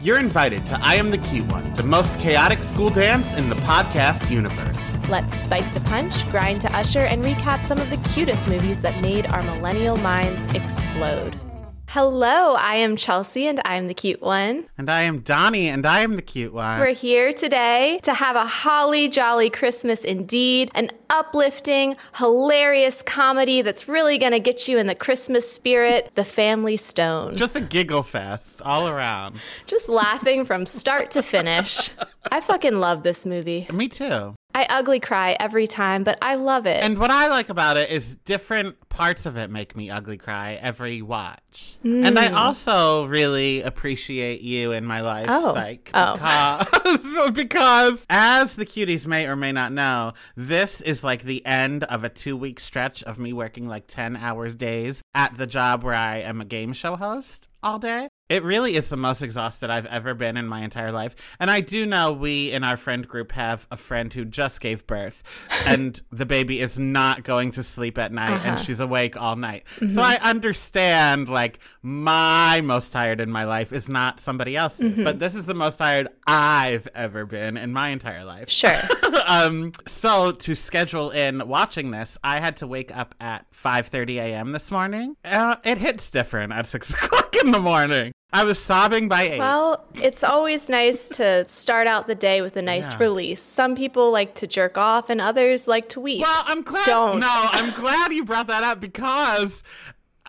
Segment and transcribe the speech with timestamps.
[0.00, 3.54] You're invited to I Am the Cute One, the most chaotic school dance in the
[3.56, 4.78] podcast universe.
[5.08, 9.00] Let's spike the punch, grind to usher, and recap some of the cutest movies that
[9.00, 11.38] made our millennial minds explode.
[11.92, 14.64] Hello, I am Chelsea and I am the cute one.
[14.78, 16.80] And I am Donny and I am the cute one.
[16.80, 23.88] We're here today to have a holly jolly Christmas indeed, an uplifting, hilarious comedy that's
[23.88, 27.36] really going to get you in the Christmas spirit, The Family Stone.
[27.36, 29.36] Just a giggle fest all around.
[29.66, 31.90] Just laughing from start to finish.
[32.30, 33.66] I fucking love this movie.
[33.70, 34.34] Me too.
[34.54, 36.82] I ugly cry every time, but I love it.
[36.82, 40.58] And what I like about it is different parts of it make me ugly cry
[40.60, 41.76] every watch.
[41.84, 42.06] Mm.
[42.06, 45.54] And I also really appreciate you in my life, oh.
[45.54, 45.90] Psych.
[45.94, 46.12] Oh.
[46.14, 51.84] Because, because, as the cuties may or may not know, this is like the end
[51.84, 55.82] of a two week stretch of me working like 10 hours days at the job
[55.82, 58.08] where I am a game show host all day.
[58.32, 61.14] It really is the most exhausted I've ever been in my entire life.
[61.38, 64.86] And I do know we in our friend group have a friend who just gave
[64.86, 65.22] birth
[65.66, 68.48] and the baby is not going to sleep at night uh-huh.
[68.48, 69.64] and she's awake all night.
[69.76, 69.90] Mm-hmm.
[69.90, 75.04] So I understand like my most tired in my life is not somebody else's, mm-hmm.
[75.04, 78.48] but this is the most tired I've ever been in my entire life.
[78.48, 78.80] Sure.
[79.26, 84.52] um so to schedule in watching this, I had to wake up at 5:30 a.m.
[84.52, 85.18] this morning.
[85.22, 88.12] Uh, it hits different at 6 o'clock in the morning.
[88.32, 89.38] I was sobbing by eight.
[89.38, 92.98] Well, it's always nice to start out the day with a nice yeah.
[93.00, 93.42] release.
[93.42, 96.22] Some people like to jerk off, and others like to weep.
[96.22, 96.86] Well, I'm glad.
[96.86, 97.20] Don't.
[97.20, 99.62] No, I'm glad you brought that up because.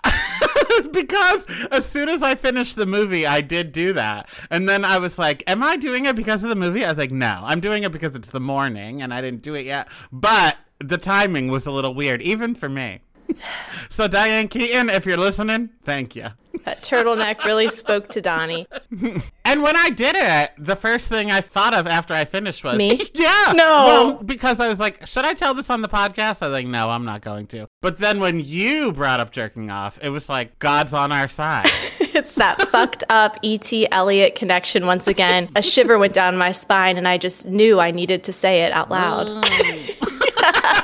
[0.91, 4.27] because as soon as I finished the movie, I did do that.
[4.49, 6.83] And then I was like, Am I doing it because of the movie?
[6.83, 9.53] I was like, No, I'm doing it because it's the morning and I didn't do
[9.53, 9.87] it yet.
[10.11, 12.99] But the timing was a little weird, even for me
[13.89, 16.29] so Diane Keaton, if you're listening, thank you.
[16.65, 18.67] That turtleneck really spoke to Donny.
[19.45, 22.77] And when I did it, the first thing I thought of after I finished was
[22.77, 23.01] me.
[23.13, 26.41] yeah, no, well, because I was like, should I tell this on the podcast?
[26.41, 27.67] I was like, no, I'm not going to.
[27.81, 31.67] But then when you brought up jerking off, it was like God's on our side.
[31.99, 33.91] it's that fucked up E.T.
[33.91, 35.49] Elliott connection once again.
[35.57, 38.71] A shiver went down my spine, and I just knew I needed to say it
[38.71, 39.27] out loud.
[39.27, 40.79] Mm.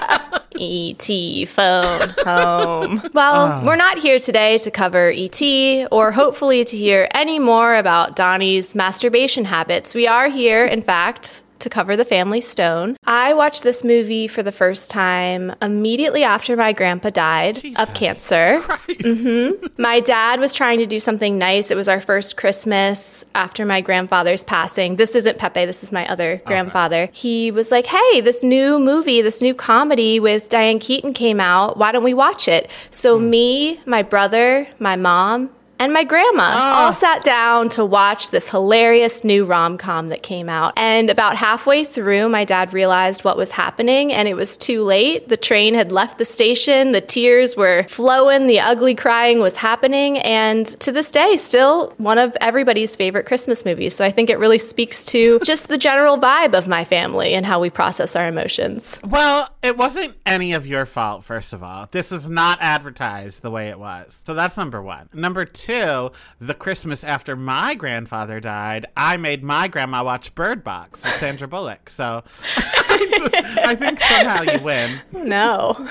[0.60, 1.46] E.T.
[1.46, 3.02] phone home.
[3.14, 3.66] Well, oh.
[3.66, 5.88] we're not here today to cover E.T.
[5.92, 9.96] or hopefully to hear any more about Donny's masturbation habits.
[9.96, 12.98] We are here, in fact, to cover the family stone.
[13.06, 17.94] I watched this movie for the first time immediately after my grandpa died Jesus of
[17.94, 18.60] cancer.
[19.00, 19.82] Mm-hmm.
[19.82, 21.72] My dad was trying to do something nice.
[21.72, 24.98] It was our first Christmas after my grandfather's passing.
[24.98, 27.04] This isn't Pepe, this is my other grandfather.
[27.04, 27.12] Okay.
[27.14, 31.78] He was like, Hey, this new movie, this new comedy with Diane Keaton came out.
[31.78, 32.70] Why don't we watch it?
[32.92, 33.30] So, mm.
[33.30, 36.84] me, my brother, my mom, and my grandma oh.
[36.86, 40.74] all sat down to watch this hilarious new rom com that came out.
[40.78, 45.30] And about halfway through, my dad realized what was happening and it was too late.
[45.30, 50.18] The train had left the station, the tears were flowing, the ugly crying was happening.
[50.20, 53.96] And to this day, still one of everybody's favorite Christmas movies.
[53.96, 57.46] So I think it really speaks to just the general vibe of my family and
[57.46, 59.00] how we process our emotions.
[59.04, 61.88] Well, it wasn't any of your fault, first of all.
[61.92, 64.20] This was not advertised the way it was.
[64.26, 65.10] So that's number one.
[65.14, 70.64] Number two, two, the Christmas after my grandfather died, I made my grandma watch Bird
[70.64, 71.90] Box with Sandra Bullock.
[71.90, 75.02] So I think somehow you win.
[75.14, 75.88] No.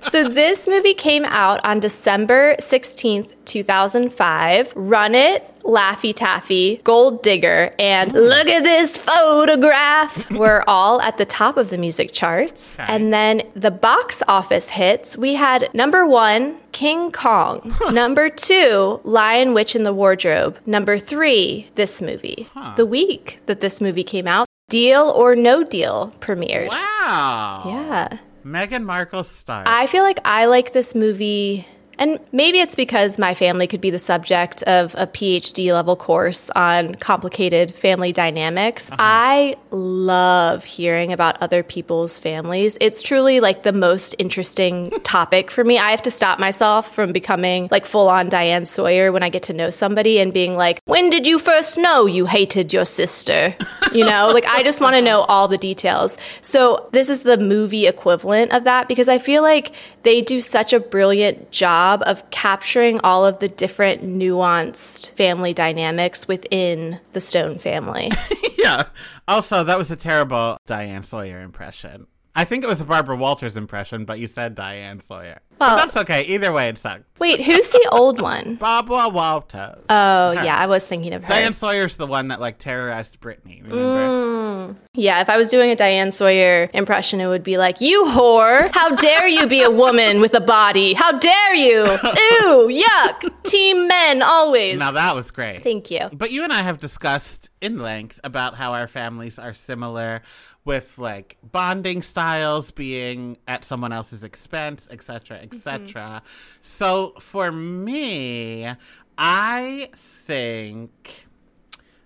[0.00, 4.72] So this movie came out on December 16th, 2005.
[4.74, 11.24] Run It, Laffy Taffy, Gold Digger, and Look at this photograph were all at the
[11.24, 12.78] top of the music charts.
[12.78, 12.92] Okay.
[12.92, 17.74] And then the box office hits we had number one, King Kong.
[17.92, 20.58] number two, Lion Witch in the Wardrobe.
[20.66, 22.48] Number three, this movie.
[22.54, 22.74] Huh.
[22.76, 26.68] The week that this movie came out, Deal or No Deal premiered.
[26.68, 27.62] Wow.
[27.66, 28.18] Yeah.
[28.44, 29.64] Meghan Markle star.
[29.66, 31.66] I feel like I like this movie
[32.00, 36.48] And maybe it's because my family could be the subject of a PhD level course
[36.56, 38.90] on complicated family dynamics.
[38.90, 38.96] Uh-huh.
[38.98, 42.78] I love hearing about other people's families.
[42.80, 45.78] It's truly like the most interesting topic for me.
[45.78, 49.42] I have to stop myself from becoming like full on Diane Sawyer when I get
[49.44, 53.54] to know somebody and being like, when did you first know you hated your sister?
[53.92, 56.16] You know, like I just want to know all the details.
[56.40, 60.72] So this is the movie equivalent of that because I feel like they do such
[60.72, 67.58] a brilliant job of capturing all of the different nuanced family dynamics within the Stone
[67.58, 68.10] family.
[68.58, 68.84] yeah.
[69.28, 72.06] Also, that was a terrible Diane Sawyer impression.
[72.34, 75.40] I think it was a Barbara Walters impression, but you said Diane Sawyer.
[75.58, 76.22] Well- but that's okay.
[76.26, 77.09] Either way, it sucked.
[77.20, 78.54] Wait, who's the old one?
[78.54, 79.84] Barbara Walters.
[79.90, 81.28] Oh, yeah, I was thinking of her.
[81.28, 83.62] Diane Sawyer's the one that like terrorized Britney.
[83.62, 83.74] Remember?
[83.76, 84.76] Mm.
[84.94, 88.74] Yeah, if I was doing a Diane Sawyer impression, it would be like, You whore!
[88.74, 90.94] How dare you be a woman with a body?
[90.94, 91.82] How dare you!
[91.84, 93.42] Ew, yuck!
[93.42, 94.78] Team men, always.
[94.78, 95.62] Now that was great.
[95.62, 96.08] Thank you.
[96.12, 100.22] But you and I have discussed in length about how our families are similar
[100.64, 105.82] with like bonding styles being at someone else's expense, etc., etc.
[105.84, 106.26] Mm-hmm.
[106.62, 108.74] So for me,
[109.18, 111.26] I think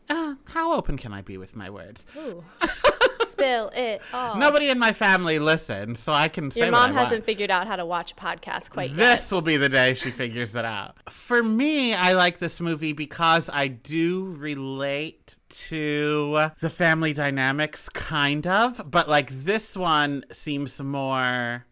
[0.08, 2.04] uh, how open can I be with my words?
[3.24, 4.36] Spill it all.
[4.36, 7.76] Nobody in my family listens, so I can say Your mom hasn't figured out how
[7.76, 8.96] to watch a podcast quite yet.
[8.96, 10.96] This will be the day she figures it out.
[11.10, 18.46] For me, I like this movie because I do relate to the family dynamics, kind
[18.46, 21.66] of, but like this one seems more.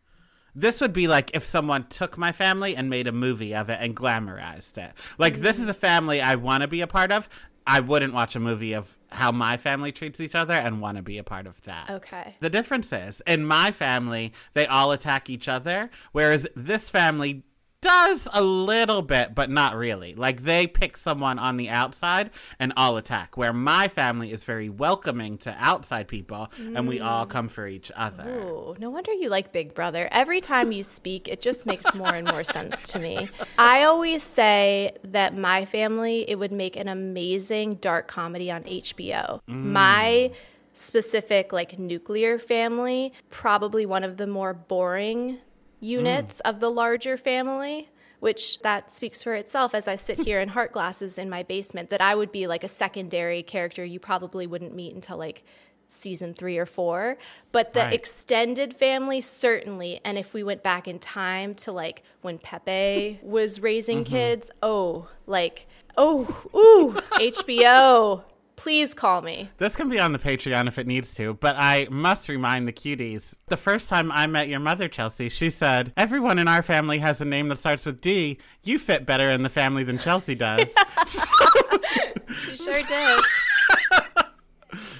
[0.55, 3.79] This would be like if someone took my family and made a movie of it
[3.81, 4.93] and glamorized it.
[5.19, 7.29] Like, this is a family I want to be a part of.
[7.67, 11.03] I wouldn't watch a movie of how my family treats each other and want to
[11.03, 11.89] be a part of that.
[11.91, 12.37] Okay.
[12.41, 17.45] The difference is, in my family, they all attack each other, whereas this family
[17.83, 20.15] does a little bit, but not really.
[20.15, 24.71] Like they pick someone on the outside and all attack, where my family is very
[24.71, 27.31] welcoming to outside people and we all mm.
[27.31, 28.29] come for each other.
[28.29, 30.09] Ooh, no wonder you like Big Brother.
[30.11, 33.29] Every time you speak, it just makes more and more sense to me.
[33.59, 39.41] I always say that my family, it would make an amazing dark comedy on HBO.
[39.49, 39.65] Mm.
[39.65, 40.31] My
[40.73, 45.39] specific, like, nuclear family, probably one of the more boring
[45.83, 47.89] units of the larger family.
[48.21, 51.91] Which that speaks for itself as I sit here in heart glasses in my basement,
[51.91, 55.43] that I would be like a secondary character you probably wouldn't meet until like
[55.89, 57.19] season three or four.
[57.51, 57.93] But the Right.
[57.93, 60.01] extended family, certainly.
[60.05, 64.15] And if we went back in time to like when Pepe was raising mm-hmm.
[64.15, 68.23] kids, oh, like, oh, ooh, HBO,
[68.57, 69.51] please call me.
[69.59, 72.73] This can be on the Patreon if it needs to, but I must remind the
[72.73, 73.35] cuties.
[73.49, 77.21] The first time I met your mother, Chelsea, she said, Everyone in our family has
[77.21, 78.39] a name that starts with D.
[78.63, 80.69] You fit better in the family than Chelsea does.
[82.43, 83.21] She sure did.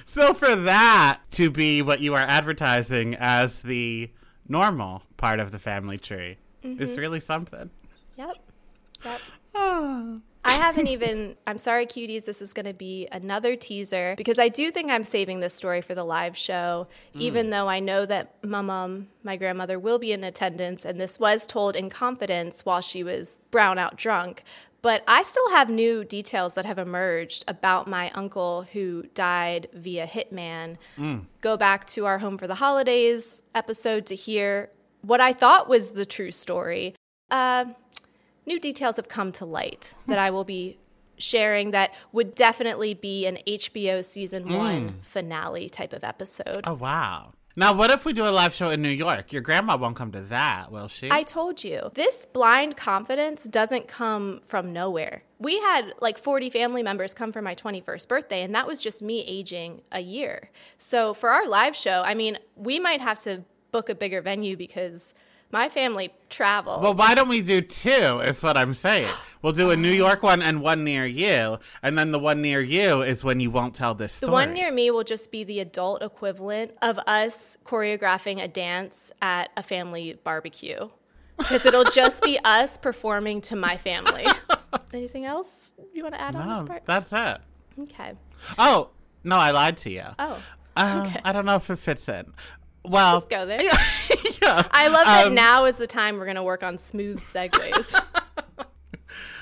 [0.05, 4.11] So for that to be what you are advertising as the
[4.47, 6.99] normal part of the family tree is mm-hmm.
[6.99, 7.71] really something.
[8.17, 8.37] Yep.
[9.05, 9.21] Yep.
[9.55, 10.17] Ah.
[10.45, 14.49] I haven't even, I'm sorry, cuties, this is going to be another teaser because I
[14.49, 18.35] do think I'm saving this story for the live show, even though I know that
[18.43, 22.81] my mom, my grandmother, will be in attendance, and this was told in confidence while
[22.81, 24.43] she was brown out drunk.
[24.81, 30.05] But I still have new details that have emerged about my uncle who died via
[30.05, 30.75] hitman.
[31.39, 34.69] Go back to our Home for the Holidays episode to hear
[35.01, 36.95] what I thought was the true story.
[37.31, 37.65] Uh,
[38.45, 40.77] new details have come to light that I will be
[41.17, 44.55] sharing that would definitely be an HBO season hmm.
[44.55, 46.61] one finale type of episode.
[46.65, 47.33] Oh, wow.
[47.55, 49.31] Now, what if we do a live show in New York?
[49.31, 51.11] Your grandma won't come to that, will she?
[51.11, 55.21] I told you, this blind confidence doesn't come from nowhere.
[55.37, 59.03] We had like 40 family members come for my 21st birthday, and that was just
[59.03, 60.49] me aging a year.
[60.79, 64.57] So for our live show, I mean, we might have to book a bigger venue
[64.57, 65.13] because
[65.53, 66.81] my family travels.
[66.81, 68.19] well, why don't we do two?
[68.19, 69.07] Is what I'm saying.
[69.43, 72.59] We'll do a New York one and one near you, and then the one near
[72.59, 74.29] you is when you won't tell this story.
[74.29, 79.11] The one near me will just be the adult equivalent of us choreographing a dance
[79.21, 80.89] at a family barbecue.
[81.37, 84.25] Because it'll just be us performing to my family.
[84.93, 86.83] Anything else you want to add on this part?
[86.85, 87.37] that's it.
[87.79, 88.13] Okay.
[88.57, 88.89] Oh
[89.23, 90.05] no, I lied to you.
[90.17, 90.41] Oh.
[90.75, 91.21] Uh, okay.
[91.23, 92.33] I don't know if it fits in.
[92.85, 93.61] Well, Just go there.
[94.41, 94.67] yeah.
[94.71, 97.99] I love that Um, now is the time we're going to work on smooth segues.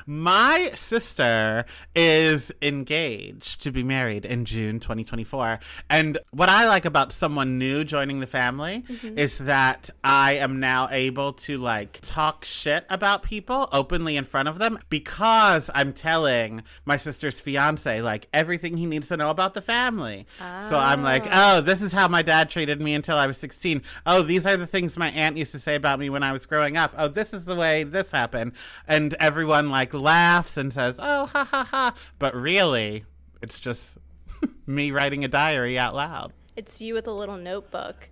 [0.05, 1.65] My sister
[1.95, 5.59] is engaged to be married in June 2024.
[5.89, 9.17] And what I like about someone new joining the family Mm-hmm.
[9.17, 14.47] is that I am now able to like talk shit about people openly in front
[14.49, 19.53] of them because I'm telling my sister's fiance like everything he needs to know about
[19.53, 20.25] the family.
[20.69, 21.57] So I'm like, Ah.
[21.57, 23.81] oh, this is how my dad treated me until I was 16.
[24.05, 26.45] Oh, these are the things my aunt used to say about me when I was
[26.45, 26.93] growing up.
[26.97, 28.53] Oh, this is the way this happened.
[28.87, 31.93] And everyone like laughs and says, oh, ha ha ha.
[32.19, 33.05] But really,
[33.41, 33.97] it's just
[34.65, 36.33] me writing a diary out loud.
[36.55, 38.09] It's you with a little notebook.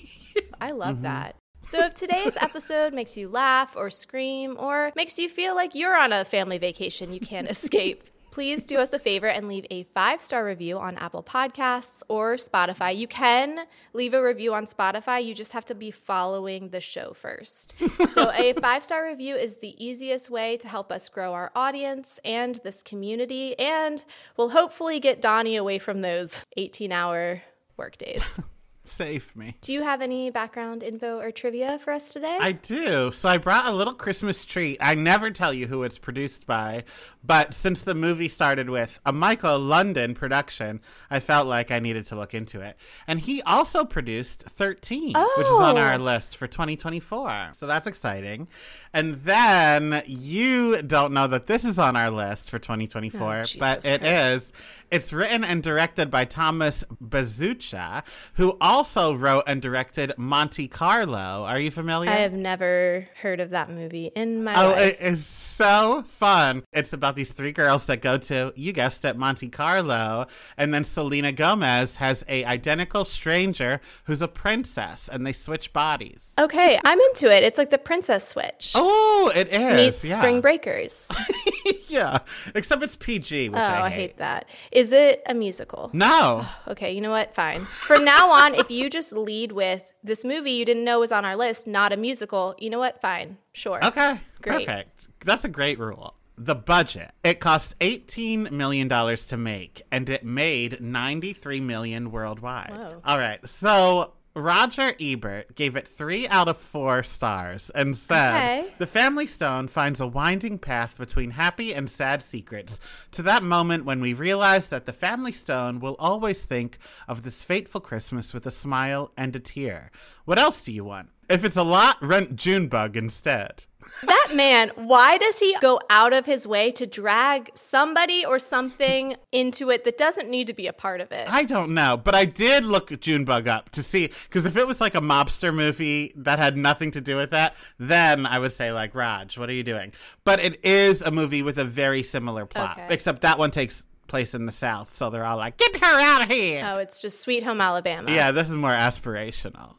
[0.60, 1.02] I love mm-hmm.
[1.02, 1.36] that.
[1.64, 5.96] So, if today's episode makes you laugh or scream or makes you feel like you're
[5.96, 9.84] on a family vacation you can't escape, please do us a favor and leave a
[9.94, 12.96] five star review on Apple Podcasts or Spotify.
[12.96, 17.12] You can leave a review on Spotify, you just have to be following the show
[17.12, 17.74] first.
[18.10, 22.18] so, a five star review is the easiest way to help us grow our audience
[22.24, 24.04] and this community, and
[24.36, 27.42] will hopefully get Donny away from those 18 hour
[27.76, 28.40] work days.
[28.84, 29.56] Save me.
[29.60, 32.36] Do you have any background info or trivia for us today?
[32.40, 33.12] I do.
[33.12, 34.76] So I brought a little Christmas treat.
[34.80, 36.82] I never tell you who it's produced by,
[37.22, 42.06] but since the movie started with a Michael London production, I felt like I needed
[42.06, 42.76] to look into it.
[43.06, 45.80] And he also produced 13, which is on Oh.
[45.80, 47.52] our list for 2024.
[47.56, 48.48] So that's exciting.
[48.92, 53.84] And then you don't know that this is on our list for 2024, Oh, but
[53.88, 54.02] it Christ.
[54.48, 54.52] is.
[54.92, 61.44] It's written and directed by Thomas Bezucha, who also wrote and directed Monte Carlo.
[61.46, 62.10] Are you familiar?
[62.10, 64.62] I have never heard of that movie in my life.
[64.64, 65.00] Oh, life.
[65.00, 66.64] it is so fun.
[66.74, 70.26] It's about these three girls that go to, you guessed it, Monte Carlo.
[70.58, 76.32] And then Selena Gomez has a identical stranger who's a princess and they switch bodies.
[76.38, 77.42] okay, I'm into it.
[77.44, 79.74] It's like the Princess Switch Oh, it is.
[79.74, 80.14] meets yeah.
[80.20, 81.10] Spring Breakers.
[81.88, 82.18] yeah.
[82.54, 83.96] Except it's PG, which oh, I, I hate.
[84.00, 84.48] hate that.
[84.70, 85.90] Is it a musical?
[85.92, 86.44] No.
[86.68, 87.34] Okay, you know what?
[87.34, 87.60] Fine.
[87.60, 91.24] From now on, if you just lead with this movie you didn't know was on
[91.24, 93.00] our list, not a musical, you know what?
[93.00, 93.36] Fine.
[93.52, 93.84] Sure.
[93.84, 94.20] Okay.
[94.40, 94.66] Great.
[94.66, 95.08] Perfect.
[95.24, 96.14] That's a great rule.
[96.38, 97.10] The budget.
[97.22, 102.70] It cost $18 million to make, and it made 93 million worldwide.
[102.70, 103.02] Whoa.
[103.04, 103.46] All right.
[103.46, 108.74] So Roger Ebert gave it three out of four stars and said Okay.
[108.78, 112.80] The Family Stone finds a winding path between happy and sad secrets
[113.12, 117.42] to that moment when we realize that the Family Stone will always think of this
[117.42, 119.90] fateful Christmas with a smile and a tear.
[120.24, 121.10] What else do you want?
[121.28, 123.64] If it's a lot, rent Junebug instead.
[124.04, 129.16] That man, why does he go out of his way to drag somebody or something
[129.32, 131.26] into it that doesn't need to be a part of it?
[131.28, 134.80] I don't know, but I did look Junebug up to see because if it was
[134.80, 138.72] like a mobster movie that had nothing to do with that, then I would say
[138.72, 139.92] like Raj, what are you doing?
[140.24, 142.86] But it is a movie with a very similar plot, Okay.
[142.94, 146.22] except that one takes place in the South, so they're all like, "Get her out
[146.24, 148.10] of here!" Oh, it's just Sweet Home Alabama.
[148.12, 149.74] Yeah, this is more aspirational.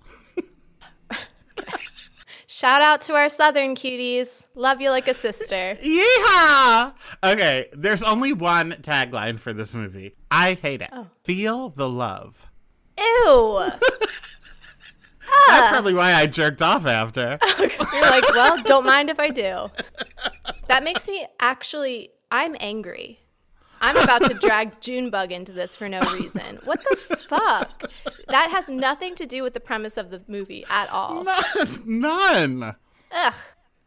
[2.48, 4.48] Shout out to our Southern cuties.
[4.54, 5.76] Love you like a sister.
[5.82, 6.94] Yeehaw!
[7.24, 10.16] Okay, there's only one tagline for this movie.
[10.30, 10.90] I hate it.
[10.92, 11.08] Oh.
[11.24, 12.48] Feel the love.
[13.00, 13.70] Ew.
[15.48, 17.40] That's probably why I jerked off after.
[17.60, 19.70] You're like, well, don't mind if I do.
[20.68, 23.23] That makes me actually, I'm angry.
[23.84, 26.60] I'm about to drag Junebug into this for no reason.
[26.64, 26.96] What the
[27.28, 27.92] fuck?
[28.30, 31.26] That has nothing to do with the premise of the movie at all.
[31.86, 32.64] None.
[32.64, 32.76] Ugh.
[33.12, 33.34] I,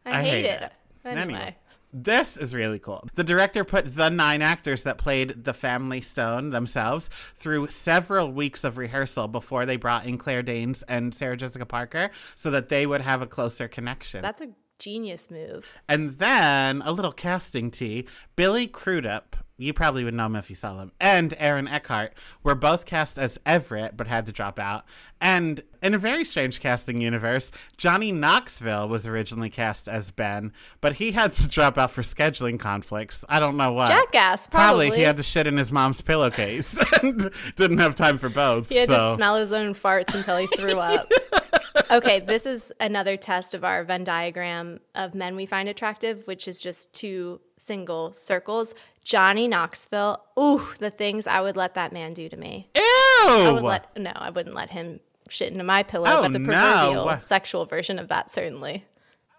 [0.05, 0.61] I hate, hate it.
[0.61, 0.71] it.
[1.05, 1.55] Anyway.
[1.91, 3.07] This is really cool.
[3.15, 8.63] The director put the nine actors that played the Family Stone themselves through several weeks
[8.63, 12.85] of rehearsal before they brought in Claire Danes and Sarah Jessica Parker so that they
[12.85, 14.21] would have a closer connection.
[14.21, 15.65] That's a genius move.
[15.89, 18.05] and then a little casting tea.
[18.35, 22.55] Billy Crudup, you probably would know him if you saw him, and Aaron Eckhart were
[22.55, 24.85] both cast as Everett but had to drop out.
[25.19, 30.95] And in a very strange casting universe, Johnny Knoxville was originally cast as Ben, but
[30.95, 33.25] he had to drop out for scheduling conflicts.
[33.27, 33.87] I don't know why.
[33.87, 34.91] Jackass, probably.
[34.91, 38.69] he had to shit in his mom's pillowcase and didn't have time for both.
[38.69, 38.97] He had so.
[38.97, 41.11] to smell his own farts until he threw up.
[41.91, 46.47] okay, this is another test of our Venn diagram of men we find attractive, which
[46.47, 48.75] is just two single circles.
[49.07, 50.21] Johnny Knoxville.
[50.37, 52.69] Ooh, the things I would let that man do to me.
[52.75, 52.81] Ew!
[52.83, 54.99] I would let no, I wouldn't let him
[55.29, 57.17] shit into my pillow, Oh, but the no.
[57.19, 58.85] sexual version of that certainly.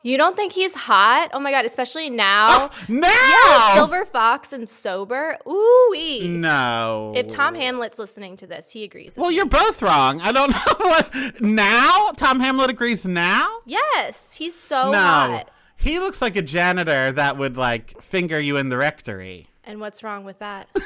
[0.05, 1.31] You don't think he's hot?
[1.35, 2.49] Oh my god, especially now.
[2.51, 3.09] Oh, no!
[3.09, 5.37] Yeah, Silver Fox and sober.
[5.47, 6.29] Ooh wee.
[6.29, 7.13] No.
[7.17, 9.17] If Tom Hamlet's listening to this, he agrees.
[9.17, 9.37] With Well, me.
[9.37, 10.21] you're both wrong.
[10.21, 11.41] I don't know what.
[11.41, 12.11] Now?
[12.17, 13.59] Tom Hamlet agrees now?
[13.67, 14.99] Yes, he's so no.
[14.99, 15.51] hot.
[15.77, 19.49] He looks like a janitor that would like finger you in the rectory.
[19.69, 20.69] And what's wrong with that?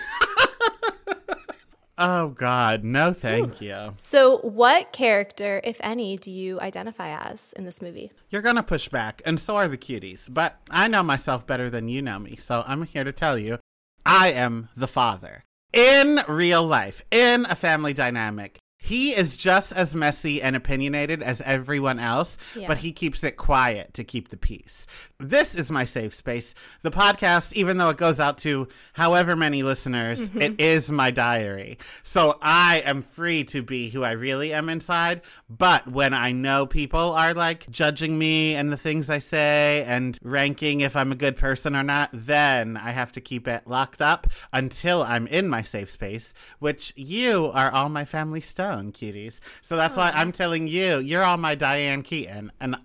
[1.99, 3.95] Oh God, no, thank you.
[3.99, 8.11] so, what character, if any, do you identify as in this movie?
[8.31, 10.27] You're gonna push back, and so are the cuties.
[10.33, 13.59] But I know myself better than you know me, so I'm here to tell you,
[14.07, 15.45] I am the father.
[15.73, 21.41] In real life, in a family dynamic, he is just as messy and opinionated as
[21.43, 22.67] everyone else, Yeah.
[22.67, 24.89] but he keeps it quiet to keep the peace.
[25.19, 26.53] This is my safe space.
[26.83, 30.43] The podcast, even though it goes out to however many listeners, mm-hmm.
[30.43, 31.79] it is my diary.
[32.03, 35.21] So I am free to be who I really am inside.
[35.49, 40.19] But when I know people are like judging me and the things I say and
[40.23, 44.03] ranking if I'm a good person or not, then I have to keep it locked
[44.03, 48.41] up until I'm in my safe space, which you are all my family
[48.73, 49.41] stone, cuties.
[49.61, 50.33] So that's why I'm oh.
[50.33, 52.76] telling you, you're all my Diane Keaton, and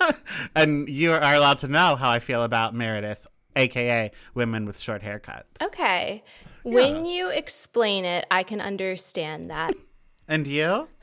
[0.54, 5.02] and you are allowed to know how I feel about Meredith, aka women with short
[5.02, 5.44] haircuts.
[5.60, 6.22] Okay.
[6.64, 9.74] When you explain it, I can understand that.
[10.28, 10.88] And you?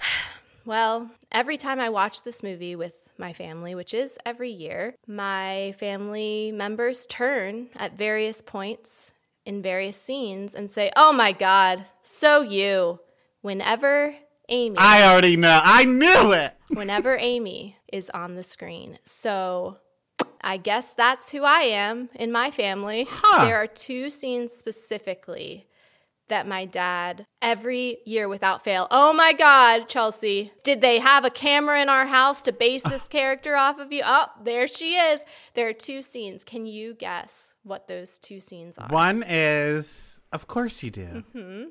[0.65, 5.73] Well, every time I watch this movie with my family, which is every year, my
[5.79, 9.13] family members turn at various points
[9.47, 12.99] in various scenes and say, Oh my God, so you.
[13.41, 14.15] Whenever
[14.49, 15.59] Amy, I already know.
[15.63, 16.53] I knew it.
[16.69, 18.99] whenever Amy is on the screen.
[19.05, 19.77] So
[20.41, 23.07] I guess that's who I am in my family.
[23.09, 23.45] Huh.
[23.45, 25.65] There are two scenes specifically
[26.29, 28.87] that my dad every year without fail.
[28.91, 33.07] Oh my God, Chelsea, did they have a camera in our house to base this
[33.09, 34.03] character off of you?
[34.05, 35.25] Oh, there she is.
[35.55, 36.43] There are two scenes.
[36.43, 38.87] Can you guess what those two scenes are?
[38.89, 41.23] One is, of course you do.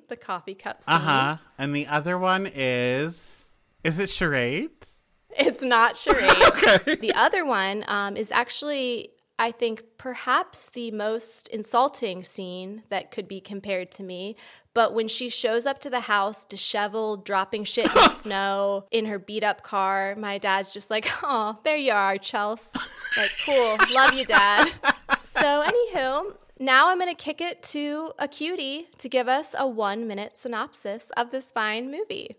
[0.08, 0.94] The coffee cup scene.
[0.94, 1.36] Uh huh.
[1.58, 5.02] And the other one is, is it charades?
[5.30, 7.00] It's not charades.
[7.00, 13.28] The other one um, is actually, I think, perhaps the most insulting scene that could
[13.28, 14.34] be compared to me.
[14.74, 19.04] But when she shows up to the house, disheveled, dropping shit in the snow in
[19.06, 22.78] her beat up car, my dad's just like, oh, there you are, Chelsea.
[23.16, 23.76] Like, cool.
[23.92, 24.70] Love you, dad.
[25.24, 29.66] So, anywho, now I'm going to kick it to a cutie to give us a
[29.68, 32.36] one minute synopsis of this fine movie.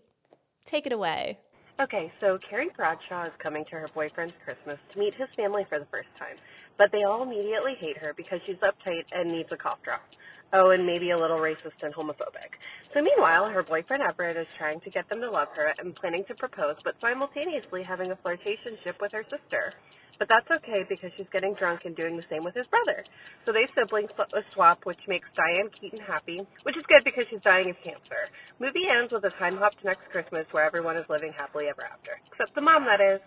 [0.64, 1.38] Take it away.
[1.80, 5.78] Okay, so Carrie Bradshaw is coming to her boyfriend's Christmas to meet his family for
[5.78, 6.36] the first time,
[6.76, 10.02] but they all immediately hate her because she's uptight and needs a cough drop.
[10.52, 12.60] Oh, and maybe a little racist and homophobic.
[12.92, 16.22] So meanwhile, her boyfriend Everett is trying to get them to love her and planning
[16.24, 19.70] to propose, but simultaneously having a flirtationship with her sister.
[20.18, 23.04] But that's okay because she's getting drunk and doing the same with his brother.
[23.44, 27.40] So they siblings uh, swap, which makes Diane Keaton happy, which is good because she's
[27.40, 28.24] dying of cancer.
[28.58, 31.86] Movie ends with a time hop to next Christmas where everyone is living happily ever
[31.90, 32.18] after.
[32.26, 33.20] Except the mom, that is.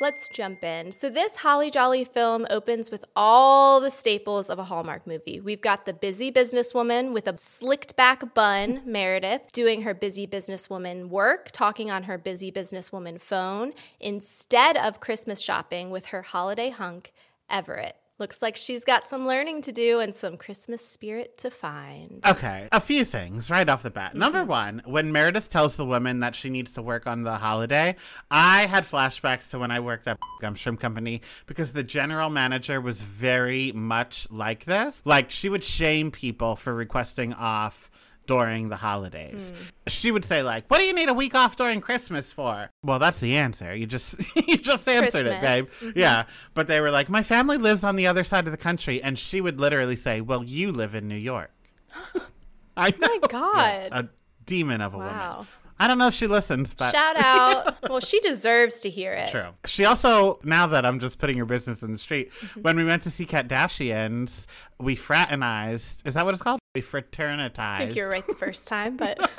[0.00, 0.90] Let's jump in.
[0.90, 5.38] So, this Holly Jolly film opens with all the staples of a Hallmark movie.
[5.38, 11.10] We've got the busy businesswoman with a slicked back bun, Meredith, doing her busy businesswoman
[11.10, 17.12] work, talking on her busy businesswoman phone, instead of Christmas shopping with her holiday hunk,
[17.48, 17.96] Everett.
[18.16, 22.24] Looks like she's got some learning to do and some Christmas spirit to find.
[22.24, 24.10] Okay, a few things right off the bat.
[24.10, 24.20] Mm-hmm.
[24.20, 27.96] Number one, when Meredith tells the woman that she needs to work on the holiday,
[28.30, 32.80] I had flashbacks to when I worked at Gump Shrimp Company because the general manager
[32.80, 35.02] was very much like this.
[35.04, 37.90] Like, she would shame people for requesting off
[38.26, 39.52] during the holidays.
[39.86, 42.98] She would say like, "What do you need a week off during Christmas for?" Well,
[42.98, 43.74] that's the answer.
[43.74, 44.14] You just
[44.48, 45.64] you just answered it, babe.
[45.66, 45.92] Christmas.
[45.96, 49.02] Yeah, but they were like, "My family lives on the other side of the country,"
[49.02, 51.50] and she would literally say, "Well, you live in New York."
[52.76, 52.96] I know.
[53.08, 53.88] my God.
[53.92, 54.08] a
[54.46, 55.32] demon of a Wow.
[55.36, 55.46] woman.
[55.78, 57.76] I don't know if she listens, but Shout out.
[57.90, 59.30] Well, she deserves to hear it.
[59.30, 59.48] True.
[59.66, 62.60] She also, now that I'm just putting your business in the street, Mm-hmm.
[62.62, 64.46] when we went to see Kardashians,
[64.78, 66.02] we fraternized.
[66.06, 66.60] Is that what it's called?
[66.74, 67.58] We fraternitized.
[67.58, 69.16] I think you're right the first time, but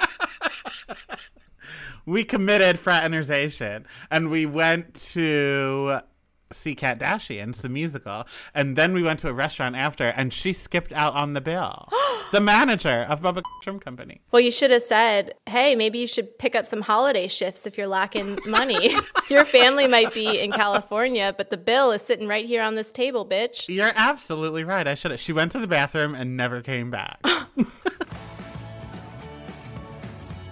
[2.05, 5.99] we committed fraternization and we went to
[6.55, 10.91] see Kardashians, the musical, and then we went to a restaurant after, and she skipped
[10.93, 11.89] out on the bill.
[12.31, 14.21] the manager of Bubba Shrimp Company.
[14.31, 17.77] Well, you should have said, hey, maybe you should pick up some holiday shifts if
[17.77, 18.95] you're lacking money.
[19.29, 22.91] Your family might be in California, but the bill is sitting right here on this
[22.91, 23.73] table, bitch.
[23.73, 24.87] You're absolutely right.
[24.87, 25.19] I should have.
[25.19, 27.19] She went to the bathroom and never came back.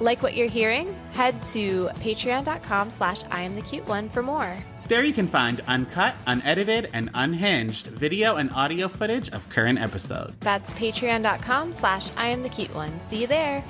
[0.04, 0.94] Like what you're hearing?
[1.14, 4.58] Head to patreon.com slash I am the cute one for more.
[4.94, 10.36] There you can find uncut, unedited, and unhinged video and audio footage of current episodes.
[10.42, 13.00] That's patreon.com slash I am the cute one.
[13.00, 13.66] See you there.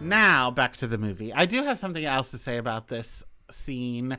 [0.00, 1.34] Now, back to the movie.
[1.34, 4.16] I do have something else to say about this scene.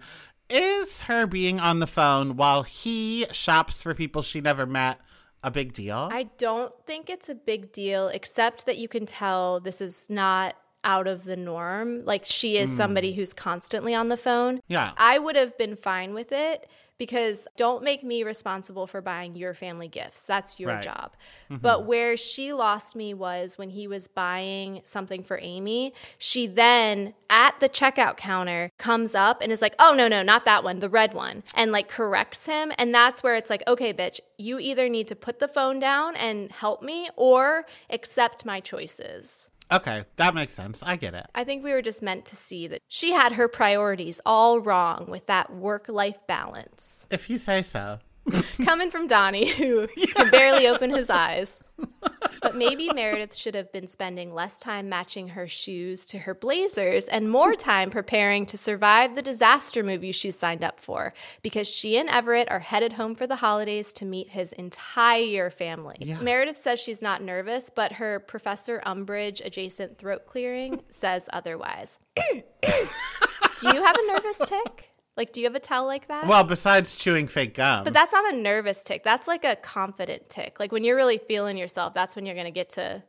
[0.52, 5.00] is her being on the phone while he shops for people she never met
[5.44, 6.10] a big deal?
[6.12, 10.56] I don't think it's a big deal, except that you can tell this is not
[10.84, 12.06] out of the norm.
[12.06, 12.76] Like she is hmm.
[12.76, 14.62] somebody who's constantly on the phone.
[14.68, 14.92] Yeah.
[14.98, 16.68] I would have been fine with it
[17.00, 20.24] because don't make me responsible for buying your family gifts.
[20.28, 20.84] That's your Right.
[20.84, 21.16] job.
[21.46, 21.62] Mm-hmm.
[21.62, 25.94] But where she lost me was when he was buying something for Amy.
[26.20, 30.44] She then at the checkout counter comes up and is like, "Oh no, no, not
[30.44, 33.94] that one, the red one." And like corrects him, and that's where it's like, "Okay,
[33.94, 38.60] bitch, you either need to put the phone down and help me or accept my
[38.60, 40.80] choices." Okay, that makes sense.
[40.82, 41.26] I get it.
[41.34, 45.06] I think we were just meant to see that she had her priorities all wrong
[45.08, 47.08] with that work life balance.
[47.10, 48.00] If you say so.
[48.66, 51.64] Coming from Donny, who can barely open his eyes.
[52.42, 57.06] But maybe Meredith should have been spending less time matching her shoes to her blazers
[57.06, 61.98] and more time preparing to survive the disaster movie she signed up for because she
[61.98, 66.18] and Everett are headed home for the holidays to meet his entire family.
[66.22, 72.00] Meredith says she's not nervous, but her Professor Umbridge adjacent throat clearing says otherwise.
[72.16, 74.92] do you have a nervous tick?
[75.20, 76.28] Like, do you have a tell like that?
[76.28, 77.84] Well, besides chewing fake gum.
[77.84, 79.04] But that's not a nervous tick.
[79.04, 80.62] That's like a confident tick.
[80.62, 83.04] Like when you're really feeling yourself, that's when you're going to get to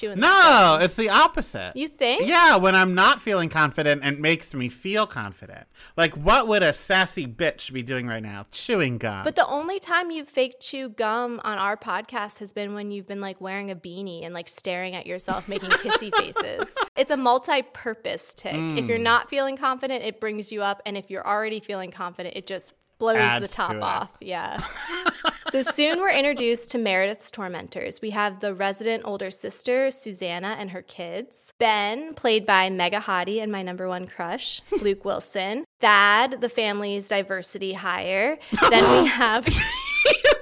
[0.00, 0.20] to chewing.
[0.20, 1.72] the no, it's the opposite.
[1.74, 2.26] You think?
[2.26, 5.66] Yeah, when I'm not feeling confident, it makes me feel confident.
[5.96, 8.46] Like, what would a sassy bitch be doing right now?
[8.52, 9.24] Chewing gum.
[9.24, 13.06] But the only time you've fake chew gum on our podcast has been when you've
[13.06, 16.76] been like wearing a beanie and like staring at yourself, making kissy faces.
[16.96, 18.54] It's a multi purpose tick.
[18.54, 18.88] If Mm.
[18.88, 20.82] you're not feeling confident, it brings you up.
[20.86, 24.10] And if you're already feeling confident, it just blows the top to off.
[24.20, 24.58] Yeah.
[25.50, 28.00] so soon we're introduced to Meredith's tormentors.
[28.00, 31.52] We have the resident older sister, Susannah, and her kids.
[31.58, 35.64] Ben, played by Mega Hottie and my number one crush, Luke Wilson.
[35.80, 38.38] Thad, the family's diversity hire.
[38.70, 39.46] Then we have.
[39.48, 39.54] you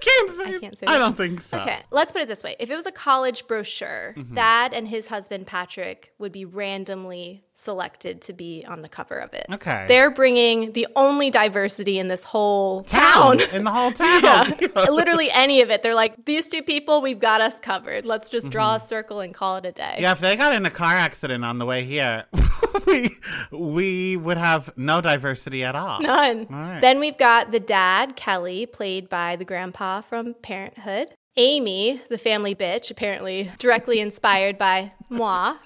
[0.00, 0.98] can't say I can't say I that.
[0.98, 1.58] don't think so.
[1.58, 2.54] Okay, let's put it this way.
[2.58, 4.34] If it was a college brochure, Mm-hmm.
[4.34, 9.32] Thad and his husband Patrick would be randomly selected to be on the cover of
[9.32, 9.46] it.
[9.50, 9.84] Okay.
[9.86, 13.38] They're bringing the only diversity in this whole Town.
[13.38, 13.54] town.
[13.54, 14.20] In the whole town.
[14.22, 15.82] Yeah, literally any of it.
[15.82, 18.04] They're like, these two people, we've got us covered.
[18.04, 19.82] Let's just draw a circle and call it a day.
[19.84, 20.02] Mm-hmm.
[20.02, 22.24] Yeah, if they got in a car accident on the way here,
[22.86, 23.16] we
[23.52, 26.00] we would have no diversity at all.
[26.02, 26.48] None.
[26.50, 26.80] All right.
[26.80, 31.08] Then we've got the dad, Kelly, played by the grandpa from Parenthood.
[31.36, 35.56] Amy, the family bitch, apparently directly inspired by moi.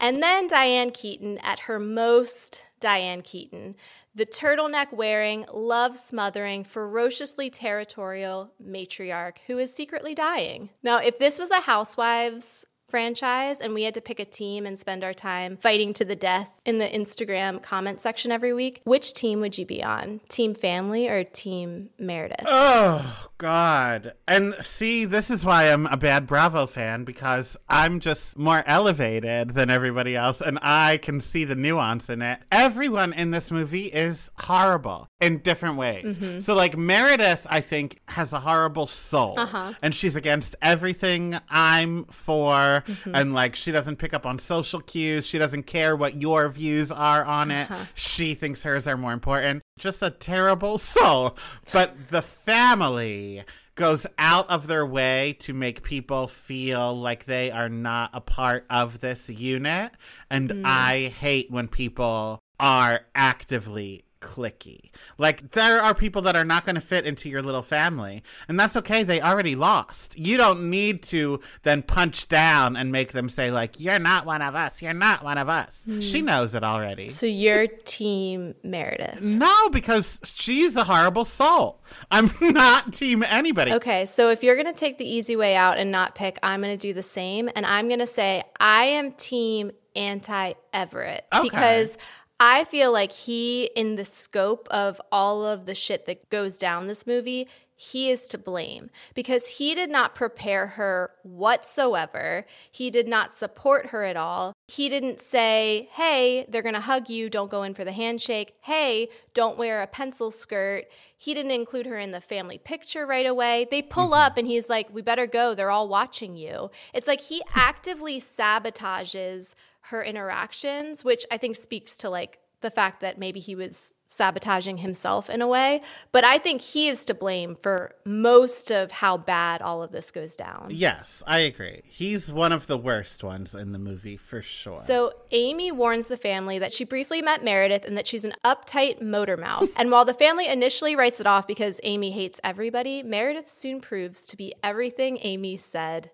[0.00, 3.76] And then Diane Keaton at her most Diane Keaton.
[4.14, 10.70] The turtleneck wearing, love smothering, ferociously territorial matriarch who is secretly dying.
[10.82, 14.78] Now, if this was a Housewives franchise and we had to pick a team and
[14.78, 19.14] spend our time fighting to the death in the Instagram comment section every week, which
[19.14, 20.20] team would you be on?
[20.28, 22.44] Team family or team Meredith?
[22.46, 24.14] Oh God!
[24.28, 29.54] And see, this is why I'm a bad Bravo fan because I'm just more elevated
[29.54, 32.38] than everybody else, and I can see the nuance in it.
[32.52, 36.18] Everyone in this movie is horrible in different ways.
[36.18, 36.38] Mm-hmm.
[36.38, 39.72] So, like Meredith, I think has a horrible soul, uh-huh.
[39.82, 43.12] and she's against everything I'm for, mm-hmm.
[43.12, 45.26] and like she doesn't pick up on social cues.
[45.26, 47.68] She doesn't care what your views are on it.
[47.68, 47.86] Uh-huh.
[47.94, 49.62] She thinks hers are more important.
[49.78, 51.36] Just a terrible soul.
[51.72, 57.68] But the family goes out of their way to make people feel like they are
[57.68, 59.92] not a part of this unit.
[60.30, 60.62] And hmm.
[60.64, 64.90] I hate when people are actively clicky.
[65.18, 68.58] Like there are people that are not going to fit into your little family, and
[68.58, 69.02] that's okay.
[69.02, 70.18] They already lost.
[70.18, 74.40] You don't need to then punch down and make them say like you're not one
[74.40, 74.80] of us.
[74.80, 75.82] You're not one of us.
[75.84, 76.00] Hmm.
[76.00, 77.08] She knows it already.
[77.10, 79.20] So you're team Meredith.
[79.20, 81.80] No, because she's a horrible soul.
[82.10, 83.72] I'm not team anybody.
[83.72, 86.62] Okay, so if you're going to take the easy way out and not pick, I'm
[86.62, 87.50] going to do the same.
[87.54, 91.42] And I'm going to say I am team anti Everett Okay.
[91.42, 91.98] because
[92.44, 96.88] I feel like he, in the scope of all of the shit that goes down
[96.88, 102.44] this movie, he is to blame because he did not prepare her whatsoever.
[102.72, 104.54] He did not support her at all.
[104.66, 108.54] He didn't say, hey, they're going to hug you, don't go in for the handshake.
[108.62, 110.86] Hey, don't wear a pencil skirt.
[111.16, 113.68] He didn't include her in the family picture right away.
[113.70, 114.14] They pull mm-hmm.
[114.14, 115.54] up and he's like, we better go.
[115.54, 116.72] They're all watching you.
[116.92, 123.00] It's like he actively sabotages her interactions, which I think speaks to like the fact
[123.00, 125.82] that maybe he was sabotaging himself in a way.
[126.12, 130.10] But I think he is to blame for most of how bad all of this
[130.10, 130.68] goes down.
[130.70, 131.82] Yes, I agree.
[131.86, 134.78] He's one of the worst ones in the movie for sure.
[134.78, 139.02] So Amy warns the family that she briefly met Meredith and that she's an uptight
[139.02, 139.68] motor mouth.
[139.76, 144.26] and while the family initially writes it off because Amy hates everybody, Meredith soon proves
[144.26, 146.10] to be everything Amy said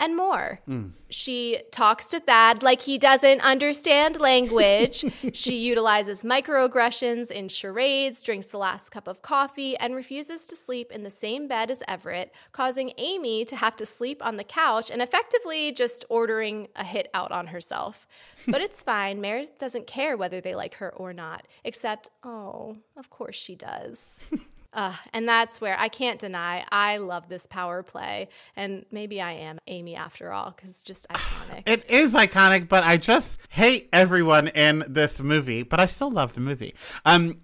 [0.00, 0.60] and more.
[0.68, 0.92] Mm.
[1.10, 5.04] She talks to Thad like he doesn't understand language.
[5.34, 10.90] she utilizes microaggressions in charades, drinks the last cup of coffee, and refuses to sleep
[10.90, 14.90] in the same bed as Everett, causing Amy to have to sleep on the couch
[14.90, 18.06] and effectively just ordering a hit out on herself.
[18.48, 19.20] But it's fine.
[19.20, 24.24] Meredith doesn't care whether they like her or not, except, oh, of course she does.
[24.72, 28.28] Uh, and that's where I can't deny I love this power play.
[28.54, 31.62] And maybe I am Amy after all, because it's just iconic.
[31.66, 36.34] It is iconic, but I just hate everyone in this movie, but I still love
[36.34, 36.74] the movie.
[37.04, 37.40] Um,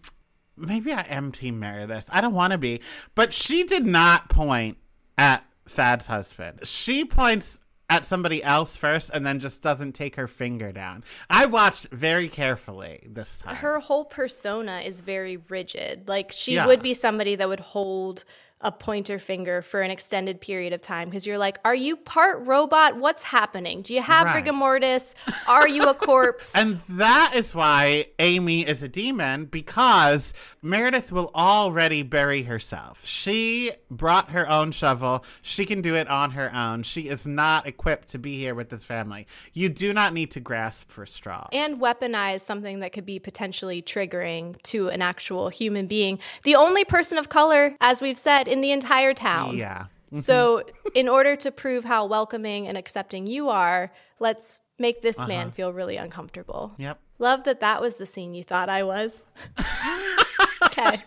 [0.56, 2.08] maybe I am Team Meredith.
[2.10, 2.80] I don't want to be,
[3.14, 4.78] but she did not point
[5.18, 6.60] at Thad's husband.
[6.64, 11.04] She points at somebody else first and then just doesn't take her finger down.
[11.30, 13.56] I watched very carefully this time.
[13.56, 16.08] Her whole persona is very rigid.
[16.08, 16.66] Like she Yeah.
[16.66, 18.24] would be somebody that would hold
[18.62, 22.44] a pointer finger for an extended period of time because you're like, are you part
[22.46, 22.96] robot?
[22.96, 23.82] What's happening?
[23.82, 24.36] Do you have Right.
[24.36, 25.14] rigor mortis?
[25.46, 26.52] Are you a corpse?
[26.66, 33.04] And that is why Amy is a demon because Meredith will already bury herself.
[33.06, 35.22] She brought her own shovel.
[35.42, 36.82] She can do it on her own.
[36.82, 39.26] She is not equipped to be here with this family.
[39.52, 41.48] You do not need to grasp for straws.
[41.52, 46.18] and weaponize something that could be potentially triggering to an actual human being.
[46.42, 49.56] The only person of color, as we've said, in the entire town.
[49.56, 49.86] yeah.
[50.06, 50.18] Mm-hmm.
[50.18, 50.62] So,
[50.94, 55.26] in order to prove how welcoming and accepting you are, let's make this uh-huh.
[55.26, 56.74] man feel really uncomfortable.
[56.78, 57.00] Yep.
[57.18, 59.24] Love that that was the scene you thought I was.
[60.64, 61.00] okay,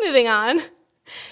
[0.00, 0.60] moving on.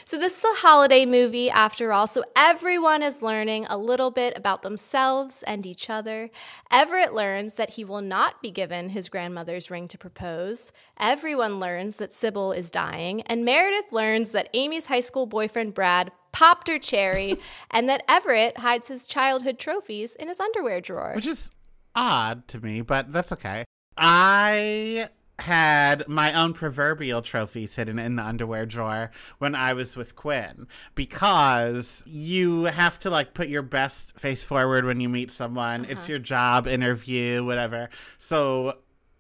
[0.05, 4.37] So, this is a holiday movie after all, so everyone is learning a little bit
[4.37, 6.31] about themselves and each other.
[6.71, 10.73] Everett learns that he will not be given his grandmother's ring to propose.
[10.99, 13.23] Everyone learns that Sybil is dying.
[13.23, 17.37] And Meredith learns that Amy's high school boyfriend, Brad, popped her cherry,
[17.71, 21.12] and that Everett hides his childhood trophies in his underwear drawer.
[21.14, 21.51] Which is
[21.95, 23.64] odd to me, but that's okay.
[23.97, 30.16] I had my own proverbial trophies hidden in the underwear drawer when I was with
[30.16, 35.85] Quinn because you have to like put your best face forward when you meet someone.
[35.85, 36.11] It's uh-huh.
[36.11, 37.88] your job interview, whatever.
[38.18, 38.79] So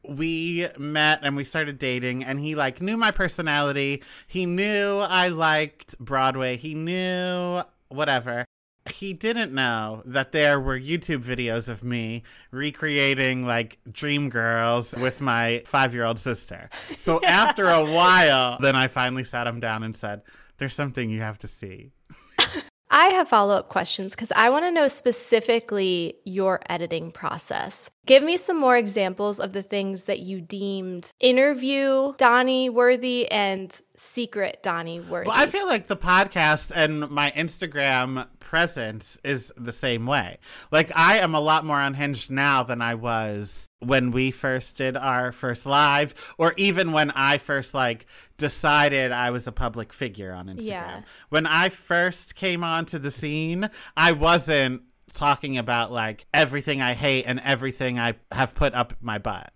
[0.08, 4.02] we met and we started dating and he like knew my personality.
[4.26, 6.56] He knew I liked Broadway.
[6.56, 8.44] He knew whatever
[8.90, 15.20] he didn't know that there were YouTube videos of me recreating like Dream Girls with
[15.20, 16.70] my five year old sister.
[16.96, 20.22] So after a while, then I finally sat him down and said,
[20.58, 21.92] There's something you have to see.
[22.90, 27.90] I have follow up questions because I want to know specifically your editing process.
[28.08, 33.78] Give me some more examples of the things that you deemed interview Donny worthy and
[33.96, 35.28] secret Donny worthy.
[35.28, 40.38] Well, I feel like the podcast and my Instagram presence is the same way.
[40.72, 44.96] Like, I am a lot more unhinged now than I was when we first did
[44.96, 48.06] our first live, or even when I first, like,
[48.38, 50.62] decided I was a public figure on Instagram.
[50.64, 51.00] Yeah.
[51.28, 53.68] When I first came onto the scene,
[53.98, 59.18] I wasn't talking about, like, everything I hate and everything I have put up my
[59.18, 59.52] butt.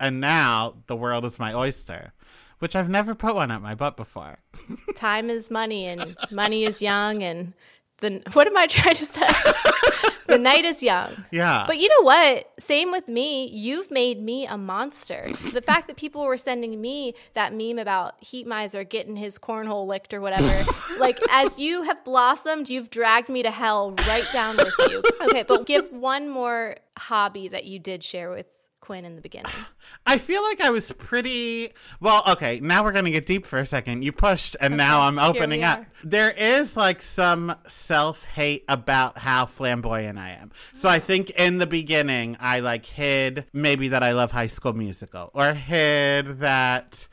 [0.00, 2.12] And now the world is my oyster.
[2.58, 4.38] Which I've never put one up my butt before.
[4.96, 7.52] Time is money and money is young and
[7.98, 9.28] the what am I trying to say?
[10.28, 11.08] the night is young.
[11.30, 11.64] Yeah.
[11.66, 12.50] But you know what?
[12.58, 13.46] Same with me.
[13.48, 15.26] You've made me a monster.
[15.52, 19.86] The fact that people were sending me that meme about Heat Miser getting his cornhole
[19.86, 20.64] licked or whatever,
[20.98, 25.02] like as you have blossomed, you've dragged me to hell right down with you.
[25.20, 28.46] Okay, but give one more hobby that you did share with
[28.88, 29.52] Quinn in the beginning.
[30.06, 32.22] I feel like I was pretty well.
[32.26, 34.02] Okay, now we're gonna get deep for a second.
[34.02, 35.84] You pushed, and now I'm opening up.
[36.02, 40.52] There is like some self hate about how flamboyant I am.
[40.72, 44.72] So I think in the beginning, I like hid maybe that I love High School
[44.72, 47.08] Musical, or hid that.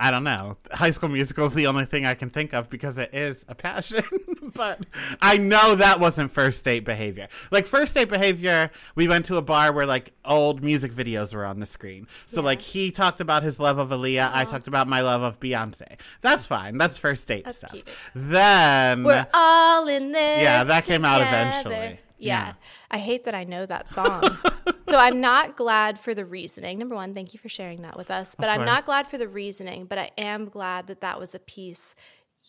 [0.00, 0.56] I don't know.
[0.70, 3.54] High School Musical is the only thing I can think of because it is a
[3.54, 4.04] passion.
[4.54, 4.86] but
[5.20, 7.28] I know that wasn't first date behavior.
[7.50, 11.44] Like first date behavior, we went to a bar where like old music videos were
[11.44, 12.06] on the screen.
[12.26, 14.44] So like he talked about his love of Aaliyah, I uh-huh.
[14.44, 15.98] talked about my love of Beyonce.
[16.20, 16.78] That's fine.
[16.78, 17.72] That's first date That's stuff.
[17.72, 17.88] cute.
[18.14, 20.42] Then We're all in this.
[20.42, 21.74] Yeah, that came out eventually.
[21.74, 22.46] Yeah.
[22.46, 22.52] Yeah.
[22.90, 24.38] I hate that I know that song.
[24.88, 26.78] So I'm not glad for the reasoning.
[26.78, 28.34] Number one, thank you for sharing that with us.
[28.34, 31.38] But I'm not glad for the reasoning, but I am glad that that was a
[31.38, 31.94] piece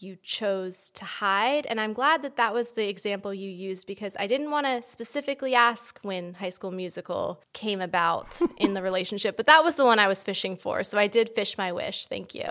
[0.01, 1.65] you chose to hide.
[1.65, 4.81] And I'm glad that that was the example you used because I didn't want to
[4.81, 9.85] specifically ask when High School Musical came about in the relationship, but that was the
[9.85, 10.83] one I was fishing for.
[10.83, 12.05] So I did fish my wish.
[12.05, 12.45] Thank you.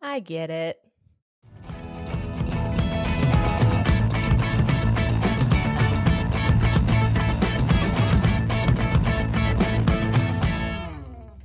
[0.00, 0.80] I get it.